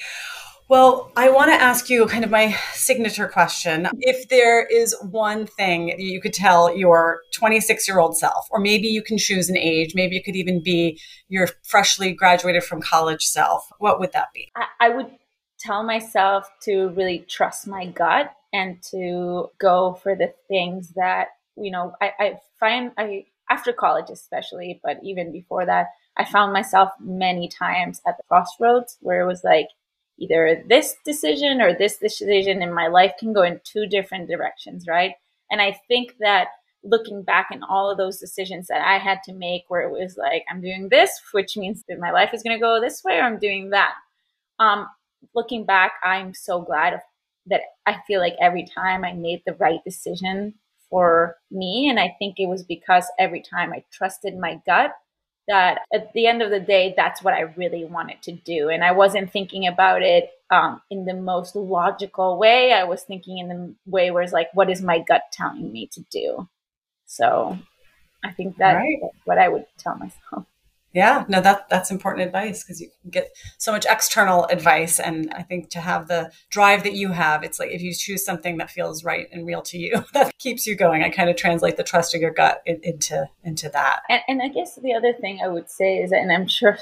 Well, 0.69 1.11
I 1.17 1.31
want 1.31 1.51
to 1.51 1.55
ask 1.55 1.89
you 1.89 2.05
kind 2.07 2.25
of 2.25 2.31
my 2.31 2.55
signature 2.75 3.27
question. 3.27 3.89
If 4.01 4.29
there 4.29 4.67
is 4.67 4.95
one 5.01 5.47
thing 5.47 5.87
that 5.87 6.01
you 6.01 6.21
could 6.21 6.35
tell 6.35 6.77
your 6.77 7.23
26 7.35 7.89
year 7.89 7.99
old 7.99 8.19
self, 8.19 8.47
or 8.51 8.61
maybe 8.61 8.87
you 8.87 9.03
can 9.03 9.17
choose 9.17 9.49
an 9.49 9.57
age, 9.57 9.95
maybe 9.95 10.19
it 10.19 10.25
could 10.25 10.37
even 10.37 10.63
be 10.63 11.01
your 11.29 11.49
freshly 11.65 12.13
graduated 12.13 12.65
from 12.65 12.83
college 12.83 13.25
self, 13.25 13.67
what 13.79 13.99
would 13.99 14.13
that 14.13 14.29
be? 14.35 14.51
I, 14.55 14.67
I 14.81 14.89
would 14.91 15.11
tell 15.59 15.83
myself 15.85 16.47
to 16.65 16.89
really 16.89 17.21
trust 17.21 17.67
my 17.67 17.87
gut 17.87 18.35
and 18.53 18.83
to 18.91 19.49
go 19.59 19.99
for 20.03 20.15
the 20.15 20.35
things 20.49 20.93
that, 20.97 21.29
you 21.57 21.71
know, 21.71 21.95
I, 22.03 22.13
I 22.19 22.41
find 22.61 22.93
I, 22.99 23.25
after 23.49 23.73
college 23.73 24.11
especially, 24.11 24.81
but 24.85 24.99
even 25.03 25.33
before 25.33 25.65
that, 25.65 25.87
I 26.19 26.27
found 26.27 26.53
myself 26.53 26.91
many 27.01 27.49
times 27.49 28.03
at 28.07 28.19
the 28.19 28.23
crossroads 28.29 28.99
where 29.01 29.23
it 29.23 29.27
was 29.27 29.43
like, 29.45 29.69
either 30.19 30.63
this 30.69 30.97
decision 31.05 31.61
or 31.61 31.73
this 31.73 31.99
decision 31.99 32.63
in 32.63 32.75
my 32.75 32.89
life 32.89 33.13
can 33.19 33.33
go 33.33 33.43
in 33.43 33.61
two 33.65 33.87
different 33.87 34.29
directions, 34.29 34.87
right? 34.87 35.15
And 35.51 35.61
I 35.61 35.79
think 35.89 36.15
that 36.21 36.49
looking 36.85 37.23
back 37.23 37.49
in 37.51 37.63
all 37.63 37.91
of 37.91 37.99
those 37.99 38.19
decisions 38.19 38.67
that 38.69 38.81
I 38.81 38.99
had 38.99 39.23
to 39.25 39.33
make, 39.33 39.65
where 39.69 39.83
it 39.83 39.91
was 39.91 40.17
like, 40.17 40.45
I'm 40.51 40.61
doing 40.61 40.89
this, 40.91 41.11
which 41.33 41.57
means 41.57 41.85
that 41.89 41.99
my 41.99 42.11
life 42.11 42.31
is 42.33 42.43
going 42.43 42.57
to 42.57 42.61
go 42.61 42.81
this 42.81 43.03
way, 43.05 43.19
or 43.19 43.23
I'm 43.23 43.39
doing 43.39 43.71
that. 43.71 43.95
Um, 44.59 44.87
looking 45.35 45.65
back, 45.65 45.93
I'm 46.05 46.35
so 46.35 46.63
glad 46.63 47.01
that 47.47 47.63
I 47.87 47.97
feel 48.07 48.21
like 48.21 48.37
every 48.41 48.67
time 48.67 49.05
I 49.05 49.13
made 49.13 49.43
the 49.47 49.55
right 49.55 49.83
decision 49.85 50.55
for 50.91 51.37
me. 51.51 51.89
And 51.89 51.99
I 51.99 52.15
think 52.19 52.37
it 52.39 52.49
was 52.49 52.63
because 52.63 53.07
every 53.19 53.43
time 53.43 53.73
I 53.73 53.85
trusted 53.93 54.37
my 54.37 54.61
gut 54.67 54.93
that 55.49 55.81
at 55.93 56.13
the 56.13 56.27
end 56.27 56.43
of 56.43 56.51
the 56.51 56.61
day, 56.61 56.95
that's 56.97 57.23
what 57.23 57.35
I 57.35 57.53
really 57.57 57.85
wanted 57.85 58.23
to 58.23 58.33
do. 58.33 58.69
And 58.69 58.85
I 58.85 58.93
wasn't 58.93 59.33
thinking 59.33 59.67
about 59.67 60.03
it 60.03 60.31
um, 60.51 60.81
in 60.91 61.05
the 61.05 61.15
most 61.15 61.57
logical 61.57 62.39
way. 62.39 62.73
I 62.73 62.85
was 62.85 63.03
thinking 63.03 63.39
in 63.39 63.49
the 63.49 63.75
way 63.87 64.11
where 64.11 64.23
it's 64.23 64.33
like, 64.33 64.49
what 64.55 64.71
is 64.71 64.83
my 64.83 65.01
gut 65.01 65.23
telling 65.33 65.73
me 65.73 65.89
to 65.93 66.01
do? 66.11 66.49
So 67.07 67.59
I 68.25 68.33
think 68.33 68.59
that, 68.59 68.75
right. 68.75 68.99
that's 69.01 69.27
what 69.27 69.39
I 69.39 69.49
would 69.49 69.67
tell 69.79 69.97
myself. 69.97 70.47
Yeah, 70.95 71.25
no, 71.29 71.41
that 71.43 71.69
that's 71.69 71.91
important 71.91 72.27
advice 72.27 72.65
because 72.65 72.81
you 72.81 72.91
get 73.11 73.31
so 73.59 73.73
much 73.73 73.85
external 73.89 74.47
advice, 74.47 74.99
and 74.99 75.31
I 75.35 75.43
think 75.43 75.69
to 75.71 75.81
have 75.81 76.09
the 76.09 76.33
drive 76.51 76.83
that 76.85 76.95
you 76.95 77.13
have, 77.13 77.45
it's 77.45 77.61
like 77.61 77.71
if 77.71 77.83
you 77.83 77.93
choose 77.93 78.25
something 78.25 78.57
that 78.57 78.71
feels 78.71 79.05
right 79.05 79.29
and 79.31 79.47
real 79.47 79.61
to 79.63 79.79
you, 79.79 80.03
that 80.15 80.37
keeps 80.39 80.67
you 80.67 80.77
going. 80.77 81.03
I 81.03 81.11
kind 81.11 81.29
of 81.29 81.37
translate 81.37 81.77
the 81.77 81.83
trust 81.83 82.15
of 82.15 82.23
your 82.23 82.31
gut 82.31 82.63
into 82.65 83.29
into 83.45 83.69
that. 83.69 84.01
And, 84.09 84.23
and 84.29 84.43
I 84.43 84.49
guess 84.49 84.77
the 84.77 84.95
other 84.95 85.13
thing 85.13 85.41
I 85.45 85.49
would 85.49 85.71
say 85.71 85.99
is, 85.99 86.11
and 86.11 86.33
I'm 86.33 86.49
sure 86.49 86.79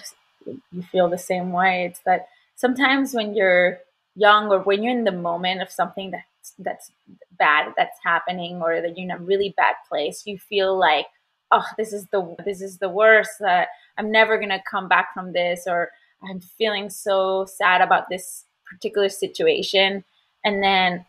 you 0.46 0.82
feel 0.82 1.08
the 1.08 1.18
same 1.18 1.50
way, 1.50 1.86
it's 1.86 2.00
that 2.06 2.28
sometimes 2.54 3.12
when 3.12 3.34
you're 3.34 3.80
young 4.14 4.50
or 4.52 4.60
when 4.60 4.84
you're 4.84 4.96
in 4.96 5.04
the 5.04 5.12
moment 5.12 5.62
of 5.62 5.70
something 5.70 6.12
that's 6.12 6.54
that's 6.60 6.92
bad 7.38 7.72
that's 7.76 7.98
happening 8.04 8.62
or 8.62 8.80
that 8.80 8.96
you're 8.96 9.04
in 9.04 9.10
a 9.10 9.18
really 9.18 9.52
bad 9.56 9.74
place, 9.88 10.22
you 10.26 10.38
feel 10.38 10.78
like 10.78 11.06
oh 11.50 11.64
this 11.76 11.92
is 11.92 12.06
the 12.12 12.36
this 12.44 12.60
is 12.60 12.78
the 12.78 12.88
worst 12.88 13.40
uh, 13.40 13.64
i'm 13.98 14.10
never 14.10 14.36
going 14.36 14.50
to 14.50 14.62
come 14.70 14.88
back 14.88 15.12
from 15.14 15.32
this 15.32 15.64
or 15.66 15.90
i'm 16.28 16.40
feeling 16.40 16.88
so 16.90 17.44
sad 17.46 17.80
about 17.80 18.08
this 18.08 18.44
particular 18.66 19.08
situation. 19.08 20.04
And 20.44 20.62
then 20.62 21.06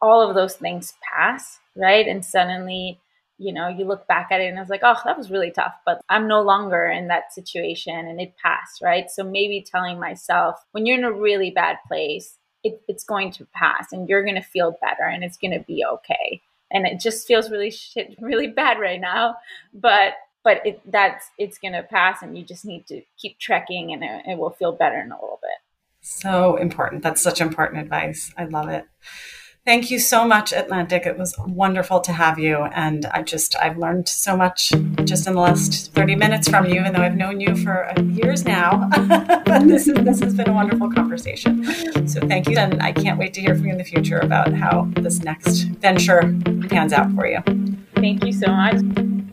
all 0.00 0.20
of 0.20 0.34
those 0.34 0.56
things 0.56 0.94
pass 1.02 1.58
right? 1.76 2.06
And 2.06 2.24
suddenly 2.24 3.00
you 3.40 3.52
know 3.52 3.68
you 3.68 3.84
look 3.84 4.04
back 4.08 4.28
at 4.32 4.40
it 4.40 4.48
and 4.48 4.58
it's 4.58 4.70
like 4.70 4.80
oh 4.82 4.96
that 5.04 5.16
was 5.16 5.30
really 5.30 5.52
tough 5.52 5.74
but 5.86 6.00
i'm 6.08 6.26
no 6.26 6.42
longer 6.42 6.86
in 6.86 7.06
that 7.06 7.32
situation 7.32 7.94
and 7.94 8.20
it 8.20 8.34
passed 8.42 8.82
right? 8.82 9.10
So 9.10 9.22
maybe 9.22 9.64
telling 9.64 10.00
myself 10.00 10.56
when 10.72 10.86
you're 10.86 10.98
in 10.98 11.04
a 11.04 11.12
really 11.12 11.50
bad 11.50 11.76
place 11.86 12.36
it, 12.64 12.80
it's 12.88 13.04
going 13.04 13.30
to 13.32 13.46
pass 13.54 13.92
and 13.92 14.08
you're 14.08 14.24
going 14.24 14.34
to 14.34 14.42
feel 14.42 14.76
better 14.80 15.04
and 15.04 15.22
it's 15.22 15.36
going 15.36 15.52
to 15.52 15.64
be 15.64 15.84
okay. 15.84 16.42
And 16.70 16.86
it 16.86 17.00
just 17.00 17.26
feels 17.26 17.50
really 17.50 17.70
shit, 17.70 18.16
really 18.20 18.48
bad 18.48 18.80
right 18.80 19.00
now. 19.00 19.36
But 19.72 20.14
but 20.48 20.64
it 20.64 20.80
that's 20.90 21.30
it's 21.36 21.58
gonna 21.58 21.82
pass, 21.82 22.22
and 22.22 22.38
you 22.38 22.42
just 22.42 22.64
need 22.64 22.86
to 22.86 23.02
keep 23.18 23.38
trekking, 23.38 23.92
and 23.92 24.02
it, 24.02 24.32
it 24.32 24.38
will 24.38 24.48
feel 24.48 24.72
better 24.72 24.98
in 24.98 25.12
a 25.12 25.14
little 25.14 25.38
bit. 25.42 25.58
So 26.00 26.56
important. 26.56 27.02
That's 27.02 27.20
such 27.20 27.42
important 27.42 27.82
advice. 27.82 28.32
I 28.38 28.44
love 28.44 28.70
it. 28.70 28.86
Thank 29.66 29.90
you 29.90 29.98
so 29.98 30.26
much, 30.26 30.54
Atlantic. 30.54 31.04
It 31.04 31.18
was 31.18 31.34
wonderful 31.46 32.00
to 32.00 32.12
have 32.14 32.38
you. 32.38 32.56
And 32.56 33.04
I 33.12 33.22
just, 33.22 33.54
I've 33.56 33.76
learned 33.76 34.08
so 34.08 34.34
much 34.34 34.72
just 35.04 35.26
in 35.26 35.34
the 35.34 35.40
last 35.40 35.92
30 35.92 36.16
minutes 36.16 36.48
from 36.48 36.64
you, 36.64 36.80
even 36.80 36.94
though 36.94 37.02
I've 37.02 37.16
known 37.16 37.38
you 37.38 37.54
for 37.54 37.92
years 38.02 38.46
now. 38.46 38.88
but 39.44 39.68
this, 39.68 39.86
is, 39.86 39.94
this 39.96 40.20
has 40.20 40.32
been 40.32 40.48
a 40.48 40.54
wonderful 40.54 40.90
conversation. 40.90 41.66
So 42.08 42.20
thank 42.20 42.48
you. 42.48 42.56
And 42.56 42.82
I 42.82 42.92
can't 42.92 43.18
wait 43.18 43.34
to 43.34 43.42
hear 43.42 43.54
from 43.54 43.66
you 43.66 43.72
in 43.72 43.78
the 43.78 43.84
future 43.84 44.20
about 44.20 44.54
how 44.54 44.88
this 44.94 45.18
next 45.18 45.64
venture 45.64 46.34
pans 46.70 46.94
out 46.94 47.12
for 47.12 47.26
you. 47.26 47.42
Thank 47.96 48.24
you 48.24 48.32
so 48.32 48.46
much. 48.46 49.27